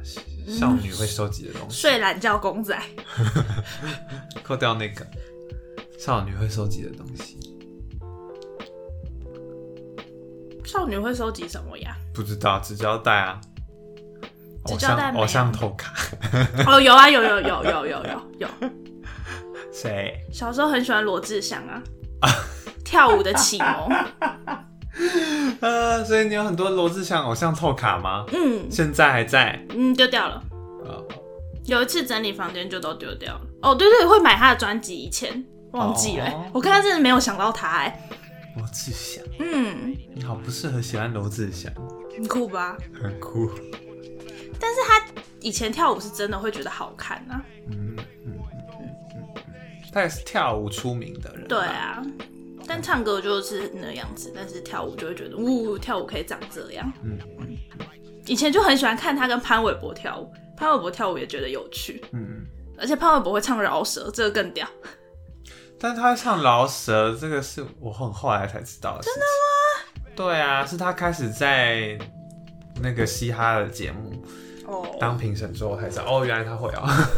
[0.47, 2.75] 少女会收集的东西，睡懒觉公仔，
[4.41, 5.05] 扣掉那个
[5.99, 7.37] 少女会收集的东西，
[10.65, 11.95] 少女会收集什么呀？
[12.11, 13.39] 不知道纸胶带啊，
[14.63, 15.93] 偶纸胶带没有像偶像头卡，
[16.65, 18.47] 哦，有啊，有有有有有有有。
[19.71, 20.19] 谁？
[20.33, 21.79] 小时候很喜欢罗志祥啊，
[22.83, 23.87] 跳舞的启蒙。
[25.61, 28.25] 呃， 所以你有很多罗志祥偶像透卡吗？
[28.33, 29.59] 嗯现在还在？
[29.75, 30.41] 嗯，丢掉了。
[30.85, 31.05] 呃，
[31.65, 33.41] 有一次整理房间就都丢掉了。
[33.61, 38.09] 哦，对对，会买他的专辑，以前忘记了欸、哦我刚刚真的没有想到他哎、
[38.57, 41.71] 罗志祥，嗯，你好不适合喜欢罗志祥，
[42.15, 42.77] 很酷吧？
[43.01, 43.49] 很酷。
[44.61, 45.05] 但是他
[45.41, 47.41] 以前跳舞是真的会觉得好看啊。
[47.71, 48.33] 嗯嗯嗯
[48.81, 49.43] 嗯嗯，
[49.93, 51.47] 他也是跳舞出名的人。
[51.47, 52.01] 对，啊，
[52.69, 56.93] 但唱歌就是那样子，但是跳舞就会觉得，呜，跳舞可以长这样。
[57.03, 57.17] 嗯
[58.27, 62.45] 以前就很喜欢看他跟潘玮柏跳舞，潘玮柏跳舞也觉得有趣，嗯，
[62.77, 64.67] 而且潘玮柏会唱饶舌，这个更屌。
[65.79, 69.01] 但他会唱饶舌，这个是我很后来才知道的。
[69.01, 70.11] 真的吗？
[70.15, 71.97] 对啊，是他开始在
[72.79, 74.23] 那个嘻哈的节目
[74.69, 77.09] 哦，当评审之后才知道，哦，原来他会啊。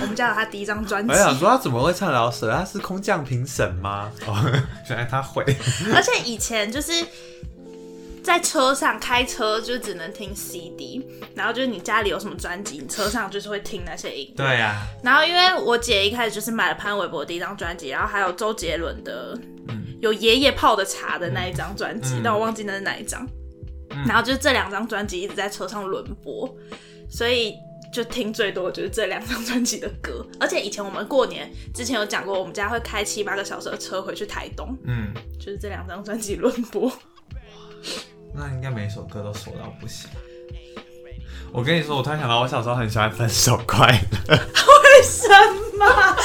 [0.00, 2.50] 我们家有他第一张专辑我，想说他怎么会唱老舍？
[2.50, 4.10] 他是空降评审吗？
[4.26, 4.34] 哦，
[4.88, 5.44] 原来他会。
[5.94, 6.92] 而且以前就是
[8.22, 14.34] 在车上开车就只能听 CD，然后就是你家里有什么专辑，你车上就是会听那些音乐。
[14.36, 19.38] 对啊，然后因为我姐一开始就是买了潘玮柏第一张专辑，然后还有周杰伦的
[20.00, 23.22] 有爷爷泡的茶的那一张专辑，嗯但我忘记那是哪一张。
[23.90, 26.52] 嗯然后就是这两张专辑一直在车上轮播，
[27.08, 27.56] 所以
[27.92, 30.26] 就听最多就是这两张专辑的歌。
[30.40, 36.92] 而且以前我们过年之前有讲过，我们家会开七八个小时的车回去台东，嗯，就是这两张专辑轮播。
[38.34, 40.10] 那应该每首歌都熟到不行。
[41.52, 43.86] 我跟你说，我突然想到，我小时候很喜欢《分手快
[44.28, 44.36] 乐》。
[44.96, 45.28] 为什
[45.78, 45.86] 么？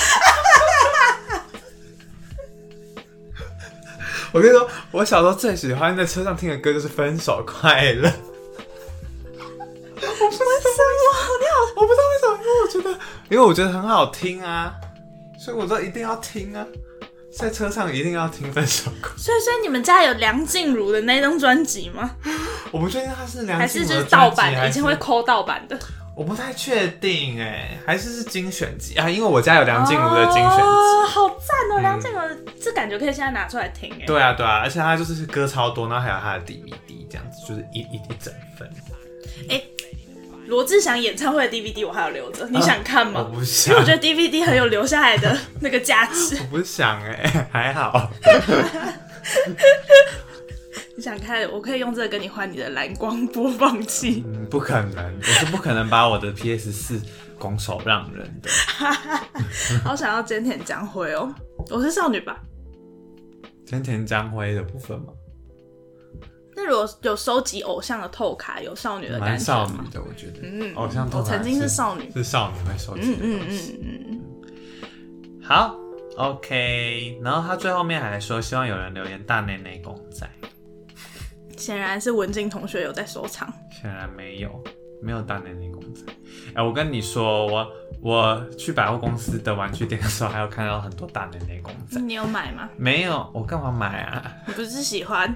[4.32, 8.10] 我跟你说，我小时候最喜欢在车上听的歌就是《分手快乐》。
[13.30, 14.74] 因为我觉得很好听啊，
[15.38, 16.66] 所以我说一定要听啊，
[17.38, 19.10] 在车上一定要听《分手歌》。
[19.22, 22.10] 所以，所以你们家有梁静茹的那张专辑吗？
[22.72, 24.70] 我不确定他是梁还静茹的是就是盗专辑版的？
[24.70, 25.78] 以前会抠盗版的。
[26.16, 29.10] 我不太确定哎，还是是精选集啊？
[29.10, 30.62] 因为我家有梁静茹的精选集。
[30.64, 31.80] 哦，好赞哦！
[31.82, 34.06] 梁静茹的这感觉可以现在拿出来听哎。
[34.06, 38.70] 对啊，对啊，而且他就是歌超多，然后还有他的 DVD，这样子就是一一一整份。
[40.50, 43.36] 哎，罗志祥演唱会的 DVD 我还有留着，你想看吗我？
[43.38, 46.38] 不想因为我，觉得 DVD 很有留下来的那个价值。
[46.52, 48.12] 我不想哎，还好。
[50.98, 51.50] 你想看？
[51.52, 54.24] 我可以用这个跟你换你的蓝光播放器。
[54.28, 57.00] 嗯，不可能，我是不可能把我的 PS 四
[57.38, 58.50] 拱手让人的。
[59.86, 61.34] 好想要菅田将晖哦，
[61.70, 62.38] 我是少女吧？
[63.68, 65.14] 菅田将晖的部分吗？
[66.70, 69.66] 那如果有收集偶像的透卡，有少女的感蛮觉吗？
[69.66, 70.40] 少女的，我觉得。
[70.44, 72.12] 嗯偶像透卡我曾经是少女。
[72.12, 73.80] 是少女会收集嗯嗯的东西。
[73.82, 75.76] 嗯嗯，好
[76.18, 77.20] ，OK。
[77.24, 80.30] 然后他最后面还说，希望有人留言大内内公仔，
[81.58, 83.52] 显然是文静同学有在收藏。
[83.72, 84.64] 显然没有，
[85.02, 86.04] 没有大内内公仔。
[86.54, 87.68] 哎、我跟你说，我
[88.00, 92.00] 我去百货公司的玩具店的时候，还有看到很多大内内公仔。
[92.00, 92.70] 你有买吗？
[92.78, 94.32] 没有，我干嘛买啊？
[94.46, 95.36] 你不是喜欢？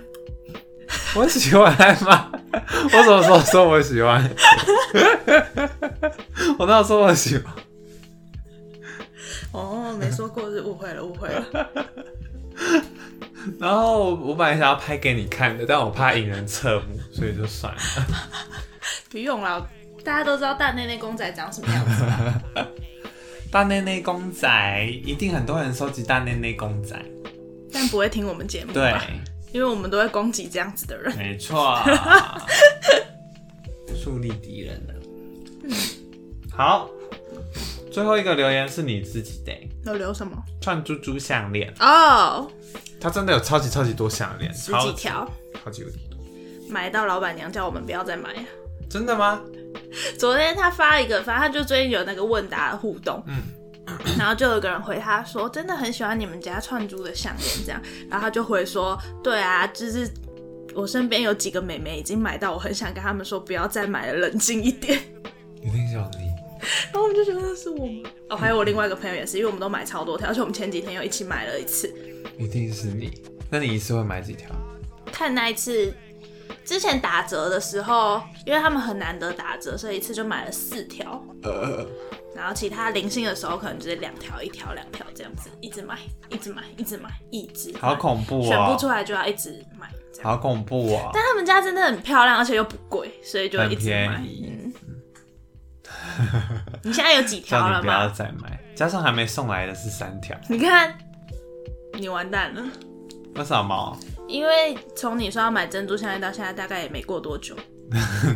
[1.15, 1.71] 我喜欢
[2.03, 2.31] 吗？
[2.91, 4.29] 我什么时候说我喜欢？
[6.57, 7.53] 我哪有说我喜欢？
[9.51, 11.45] 哦，没说过，是误会了，误会了。
[13.59, 17.79] 然后我本来想要拍给你看的，但我怕引人侧目，所以就算了。
[19.11, 19.67] 不用了，
[20.03, 22.41] 大家都知道大内内公仔长什么样子吧。
[23.51, 26.99] 大内内公仔，一定很多人收集大内内公仔。
[27.71, 29.03] 但不会听我们节目对，吧？
[29.53, 31.15] 因为我们都会攻击这样子的人。
[31.15, 31.77] 没错，
[33.95, 34.93] 树立敌人了。
[36.51, 36.89] 好，
[37.91, 40.35] 最后一个留言是你自己的欸，有留什么？
[40.59, 42.51] 串珠珠项链，哦，
[42.99, 45.31] 它真的有超级超级多项链，十超级几条，
[45.63, 46.19] 超级无敌多。
[46.69, 48.29] 买到老板娘叫我们不要再买。
[48.89, 49.41] 真的吗？
[50.19, 53.41] 昨天他发一个，反正他就最近有那个问答的互动，嗯，
[54.17, 60.09] 然后就有个人回他说，真的很喜欢你们家串珠的项链这样，然后他就回说，对啊，就是
[60.73, 64.99] 我身边有几个妹妹已经买到，我很想跟他们说不要再买了，冷静一点。
[65.61, 66.31] 一定是有你。
[66.91, 71.93] 然后我们就觉得那是我们哦，还有我另外一个朋友也是，因为我们都买超多条，而且我们前几天又一起买了一次，
[72.37, 73.21] 一定是你。
[73.49, 74.49] 那你一次会买几条？
[75.11, 75.93] 看那一次。
[76.65, 81.21] 之前打折的时候，因为他们很难得打折，所以一次就买了四条。
[81.43, 81.85] 呃，
[82.35, 88.77] 然后其他零星的时候，可能就是两条、一条、两条这样子，一直买，一直买，一直买，一直买好恐怖选不哦！
[88.79, 89.89] 出来就要一直买，
[90.21, 91.11] 好恐怖哦！
[91.13, 94.21] 但他们家真的很漂亮，而且又不贵，所以就一直买。
[96.83, 98.09] 你现在有几条了不要？
[98.09, 100.95] 再买，加上还没送来的是三条，你看，
[101.93, 102.63] 你完蛋了，
[103.35, 103.97] 为什么？
[104.27, 107.72] 因为从你说要买珍珠项链到现在，大概也没过多久，你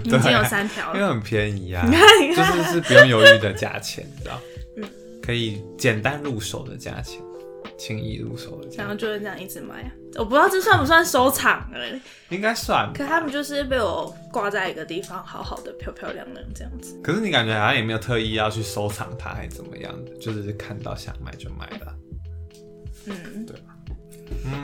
[0.03, 0.99] 已经有三条了。
[0.99, 4.39] 因为很便宜啊， 你看，你就，是是不用犹豫的价钱，你知道？
[4.77, 4.83] 嗯
[5.21, 7.21] 可以简单入手的价钱，
[7.77, 9.91] 轻易入手的价钱，然后就是这样一直买啊。
[10.15, 12.89] 我不知道这算不算收藏哎、应该算。
[12.93, 16.97] 可他们就是被我挂在一个地方，好好的、漂漂亮亮这样子。
[17.03, 21.93] 可是你感觉好像也没有特意要去收藏它，还怎么样的，就是看到想买就买了。
[23.07, 23.75] 嗯，对吧？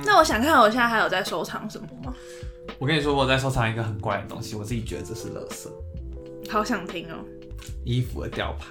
[0.05, 2.13] 那我想看我现在还有在收藏什么吗？
[2.79, 5.67] 我跟你说，我在收藏一个很怪的东西，我自己觉得这是垃圾，
[6.49, 7.17] 好想听哦。
[7.85, 8.67] 衣服的吊牌。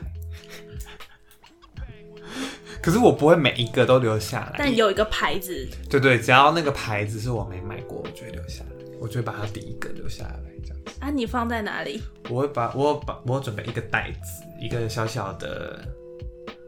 [2.83, 8.71] 可是我不会每一个都留下来，但有一个牌子，对对，只要那个牌子是我没买过，我就会留下来，
[9.01, 10.93] 我就会把它第一个留下来，这样子。
[10.99, 12.03] 啊，你放在哪里？
[12.29, 15.81] 我会把我有把我有准备一个袋子，一个小小的，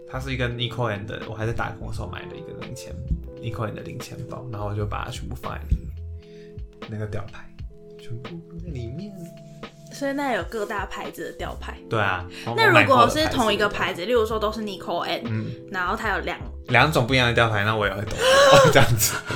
[0.08, 2.94] 它是一个 Nico and 的，我还在打工的时候买的一个零钱
[3.42, 5.83] Nico and 的零钱包，然后我就把它全部放在里面，
[6.88, 7.44] 那个吊牌
[7.98, 9.12] 全部放在里面。
[9.92, 11.76] 所以那有各大牌子的吊牌。
[11.88, 12.26] 对啊，
[12.56, 19.14] 那如果是同一个牌子，例如说都是 Nico N，、嗯，然后它有两，两种不一样的吊牌，那我也会懂 哦，这样子。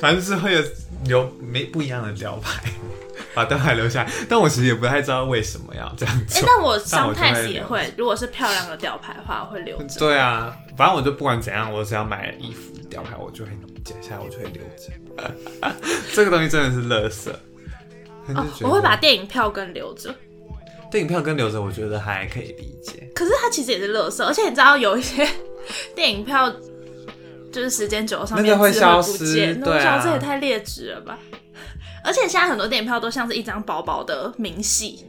[0.00, 0.60] 反正是会有
[1.04, 2.60] 留没不一样的吊牌，
[3.34, 4.10] 把吊牌留下来。
[4.28, 6.48] 但我其实也不太知道为什么要这样子哎、做。
[6.48, 10.00] 但我但我就会 sometimes 也会，如果是漂亮的吊牌的话，我会留着。
[10.00, 15.74] 对啊，反正我就不管怎样，我只要买衣服吊牌，我就会剪下来，我就会留着。
[16.12, 17.32] 这个东西真的是垃圾。
[18.36, 20.14] 哦，我会把电影票跟留着，
[20.90, 23.10] 电影票跟留着，我觉得还可以理解。
[23.14, 25.26] 可是它其实也是垃圾，而且你知道有一些
[25.96, 26.50] 电影票，
[27.50, 31.18] 就是时间久了上面那个会消失，那对啊这也太劣质了吧。
[32.04, 35.04] 而且现在很多电影票都像是一张薄薄的明细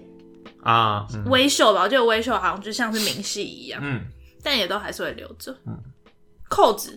[0.62, 4.02] 啊，嗯微秀吧，我觉得微秀好像就像是明细一样，嗯，
[4.42, 5.56] 但也都还是会留着。
[6.50, 6.96] 扣子，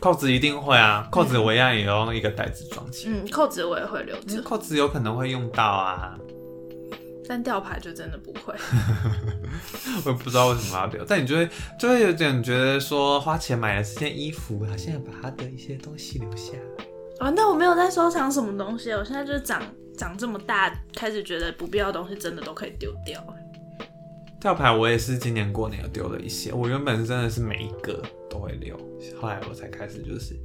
[0.00, 6.18] 扣子一定会啊，扣子我一样也用一个袋子装起来，嗯，扣子我也会留着，因为扣子有可能会用到啊，
[7.28, 8.54] 但吊牌就真的不会。
[10.04, 16.84] 我也不知道为什么要留，但你就会就会有点觉得说花钱买了这件衣服，好像要把它的一些东西留下来。
[17.26, 19.62] 啊，那我没有在收藏什么东西，我现在就是长
[19.96, 23.24] 长这么大，开始觉得不必要的东西真的都可以丢掉。
[24.42, 28.76] 吊牌我也是今年过年有丢了一些，我原本真的是每一个都会留，
[29.20, 30.36] 后来我才开始就是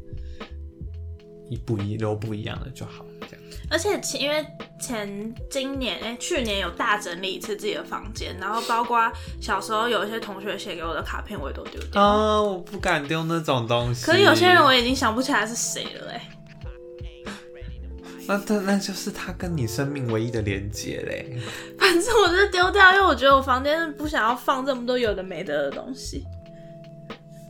[1.49, 3.43] 一不一留不一样的就好，这样。
[3.71, 4.45] 而且前因为
[4.79, 11.99] 前今年哎、去年有大整理一次自己的房间，然后包括小时候有一些同学写给我的卡片，我也都丢掉。
[11.99, 14.05] 啊，我不敢丢那种东西。
[14.05, 16.29] 可是有些人我已经想不起来是谁了哎、
[18.27, 21.37] 那那那就是他跟你生命唯一的连接嘞。
[21.79, 26.25] 反正我就是丢掉，因为我觉得我房间不想要放这么多有的没的的东西。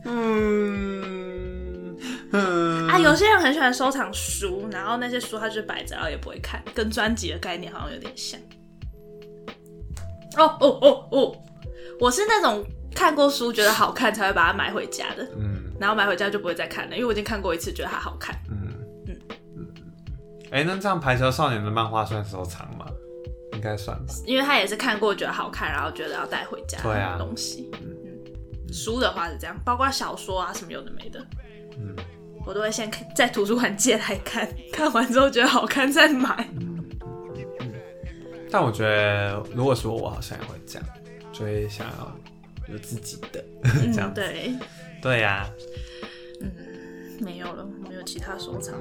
[0.04, 1.96] 嗯
[2.32, 8.40] 嗯啊，有些人很喜欢收藏书，然后那些书他就摆着，然后也不会看，跟专辑的概念好像有点像。
[10.36, 11.36] 哦哦哦哦，
[11.98, 12.64] 我是那种
[12.94, 18.34] 看过书觉得好看才会把它买回家的，嗯然后买回家就不会再看了，因为我已经看过一次，觉得它好看。
[18.50, 18.57] 嗯。
[20.50, 22.86] 哎、那这样《排球少年》的漫画算收藏吗？
[23.52, 24.14] 应该算吧。
[24.24, 27.70] 因为他也是看过觉得好看，然后觉得要带回家对啊的东西。
[27.82, 27.94] 嗯
[28.70, 31.26] 书的话是这样，包括小说啊什么有的没的，
[31.78, 31.96] 嗯
[32.46, 36.46] 我都会先看在图书馆借来看，看完之后觉得好看再买。
[36.60, 36.84] 嗯
[38.50, 40.88] 但我觉得，如果说我，我好像也会这样，
[41.32, 42.16] 就会想要
[42.72, 43.44] 有自己的
[43.92, 44.12] 这样。
[44.14, 44.54] 对，
[45.02, 45.48] 对呀、
[46.40, 46.50] 嗯
[47.20, 48.74] 没有了，没有其他收藏。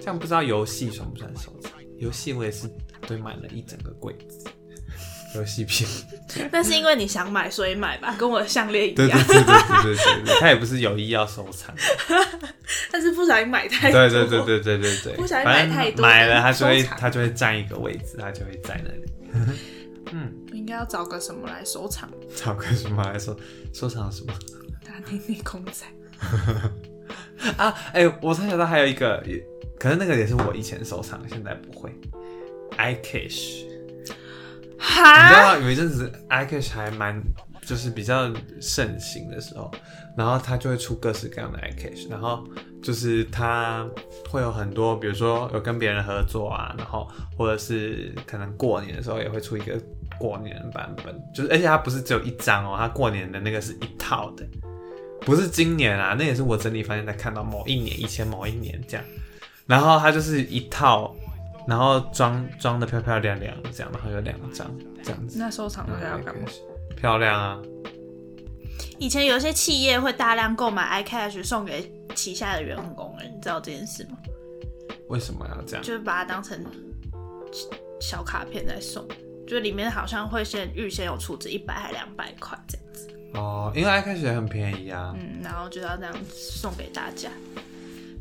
[0.00, 1.72] 这样不知道游戏算不算收藏？
[1.98, 2.68] 游戏我也是
[3.06, 4.44] 堆满了一整个柜子，
[5.34, 5.88] 游戏片。
[6.52, 9.08] 那是因为你想买，所以买吧， 跟我的项链一样。
[9.26, 11.74] 对对对对对对，他也不是有意要收藏。
[12.92, 14.08] 但是不小心买太多。
[14.08, 19.58] 对对对对对对对，不小心买太多买了他就会他就会占一个位置，他就会在那里。
[20.12, 22.08] 嗯，应该要找个什么来收藏？
[22.34, 23.34] 找个什么来收
[23.72, 24.32] 收藏什么
[24.84, 25.84] 大内内公仔。
[27.56, 27.74] 啊？
[27.92, 29.42] 哎、我才想到还有一个，也
[29.78, 31.90] 可是那个也是我以前收藏，现在不会。
[32.78, 34.12] iCash，你知
[34.78, 35.32] 哈？
[35.32, 37.18] 道有一阵子 iCash 还蛮
[37.62, 39.70] 就是比较盛行的时候，
[40.16, 42.44] 然后它就会出各式各样的 iCash，然后
[42.82, 43.88] 就是它
[44.28, 49.80] 会有很多，比如说有跟别人合作啊，然后或者是可能过年的时候也会出一个
[50.18, 54.46] 过年的版本，就是而且它不是只有一张哦，它过年的那个是一套的，
[55.20, 59.06] 不是今年啊，那也是我整理发现才看到某一年以前某一年这样，
[59.66, 61.14] 然后它就是一套。
[61.68, 64.70] 然后装装的漂漂亮亮的这样，然后有两张
[65.02, 65.36] 这样子。
[65.36, 66.42] 那收藏它要干嘛？
[66.96, 67.60] 漂亮啊！
[69.00, 74.16] 以前有些企业会大量购买 iCash 送给旗下的员工，你知道这件事吗？
[75.08, 75.82] 为什么要这样？
[75.84, 76.64] 就是把它当成
[78.00, 79.04] 小卡片在送，
[79.44, 85.12] 就里面好像会先预先有储值一百还两百块这样子，哦，因为 iCash 也很便宜啊。
[85.18, 87.28] 嗯，然后就要这样送给大家。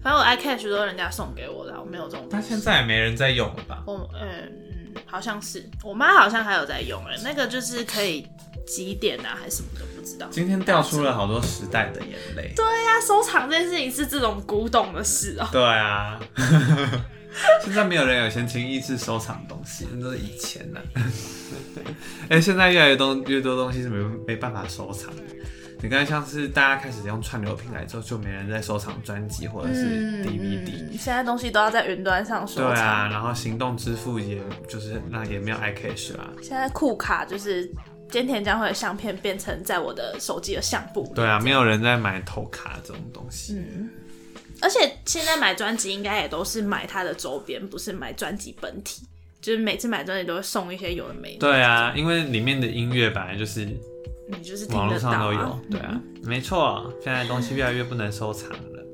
[0.05, 2.27] 反正我 iCash 都是人家送给我的，我没有这种。
[2.29, 3.81] 但现在也没人在用了吧？
[3.87, 8.27] 我嗯嗯，好像是我妈好像还有在用哎，那个就是可以
[8.67, 10.27] 几点啊还是什么都，不知道。
[10.29, 12.53] 今天掉出了好多时代的眼泪。
[12.55, 16.19] 对呀、收藏这件事情是这种古董的事哦、对啊，
[17.65, 20.79] 现在没有人有闲情逸致收藏东西，那都是以前的、
[22.29, 25.23] 哎、现在越来越多越多东西是没没办法收藏的。
[25.85, 30.89] 你看，像是大家开始用串流平台之后，就没人在收藏专辑或者是 DVD。
[30.91, 32.73] 嗯，现在东西都要在云端上收藏。
[32.73, 36.31] 对啊，然后行动支付也就是那也没有 iCash 啊。
[36.41, 37.69] 现在酷卡就是
[38.09, 41.11] 菅田将晖的相片变成在我的手机的相簿里。
[41.13, 43.53] 对啊，没有人在买头卡这种东西。
[43.53, 43.89] 嗯
[44.61, 49.05] 而且现在买专辑应该也都是买它的周边，不是买专辑本体。
[49.41, 51.39] 就是每次买专辑都会送一些有的没的。
[51.39, 53.67] 对啊，因为里面的音乐本来就是
[54.27, 56.91] 你就是听网络上都有，对啊，没错。
[57.01, 58.85] 现在东西越来越不能收藏了，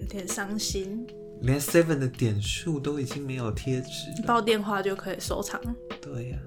[0.00, 1.06] 有点伤心。
[1.42, 4.26] 连 Seven 的点数都已经没有贴纸了。
[4.26, 5.60] 报电话就可以收藏。
[6.02, 6.38] 对呀、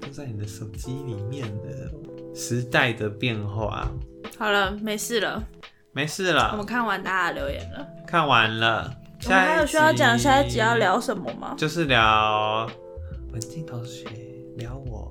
[0.00, 1.90] 都在你的手机里面的
[2.34, 3.90] 时代的变化，
[4.38, 5.44] 好了，没事了，
[5.92, 7.86] 没事了我们，看完大家的留言了。
[8.06, 8.94] 看完了。
[9.24, 10.76] 我们还有需要讲下一集要。
[10.76, 11.54] 聊什么吗？
[11.58, 12.70] 就是聊
[13.32, 14.06] 文静同学，
[14.56, 15.07] 聊我，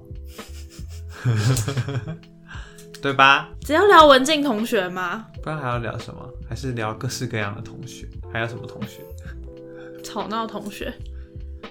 [3.01, 3.49] 对吧？
[3.61, 5.27] 只要聊文静同学吗？
[5.43, 6.27] 不然还要聊什么？
[6.49, 8.07] 还是聊各式各样的同学？
[8.33, 9.01] 还有什么同学？
[10.03, 10.93] 吵闹同学，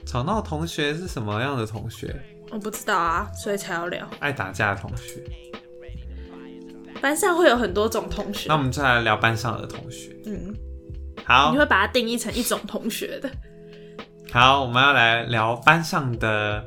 [0.05, 2.15] 吵闹同学是什么样的同学？
[2.51, 4.09] 我不知道啊，所以才要聊。
[4.21, 5.23] 爱打架的同学。
[7.01, 10.17] 班上会有很多种同学那我，们再来聊班上的同学。
[10.27, 10.55] 嗯，
[11.25, 13.31] 好你会把它定义成一种同学的
[14.33, 16.65] 好，我们要来聊班上的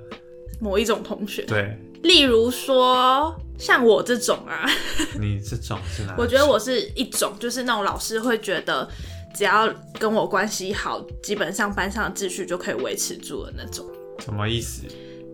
[0.59, 1.43] 某一种同学。
[1.43, 4.65] 对例如说，像我这种啊，
[5.19, 6.15] 你这种是哪？
[6.17, 8.87] 我觉得我是一种，就是那种老师会觉得
[9.33, 13.85] 只要跟我关系好，基本上班上的秩序就可以维持住的那种，
[14.19, 14.83] 什么意思？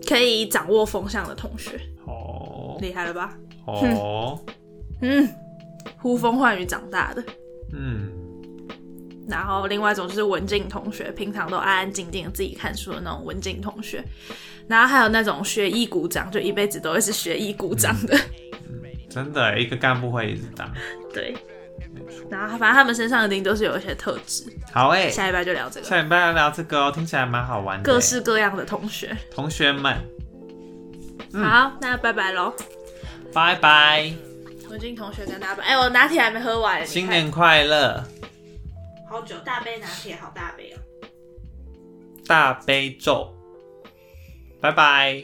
[0.08, 3.36] 可以掌握风向的同学，哦厉害了吧？
[3.66, 4.40] 哦，
[5.02, 5.28] 嗯，
[5.98, 7.24] 呼风唤雨长大的。
[7.74, 8.12] 嗯，
[9.28, 14.04] 然后另外一种就是文静同学，平常都安安静静的自己看书的那种文静同学。
[14.68, 18.18] 然后还有那种学艺鼓掌，就一辈子都会是学艺鼓掌的。
[19.10, 20.70] 真的，一个干部会一直当。
[21.14, 21.36] 对。
[22.30, 24.44] 然后反正他们身上一定都是有一些特质。
[24.74, 25.86] 好诶，下一拜就聊这个。
[25.86, 27.84] 下一拜要聊这个哦，听起来蛮好玩的。
[27.84, 29.16] 各式各样的同学。
[29.34, 29.96] 同学们。
[31.34, 32.54] 好，那拜拜喽。
[33.34, 34.12] 拜拜。
[34.70, 35.64] 文静同学跟大家拜。
[35.64, 36.86] 哎，我拿铁还没喝完。
[36.86, 38.04] 新年快乐。
[39.08, 40.80] 好久，大杯拿铁，好大杯哦。
[42.26, 43.34] 大杯咒。
[44.60, 45.24] 拜拜。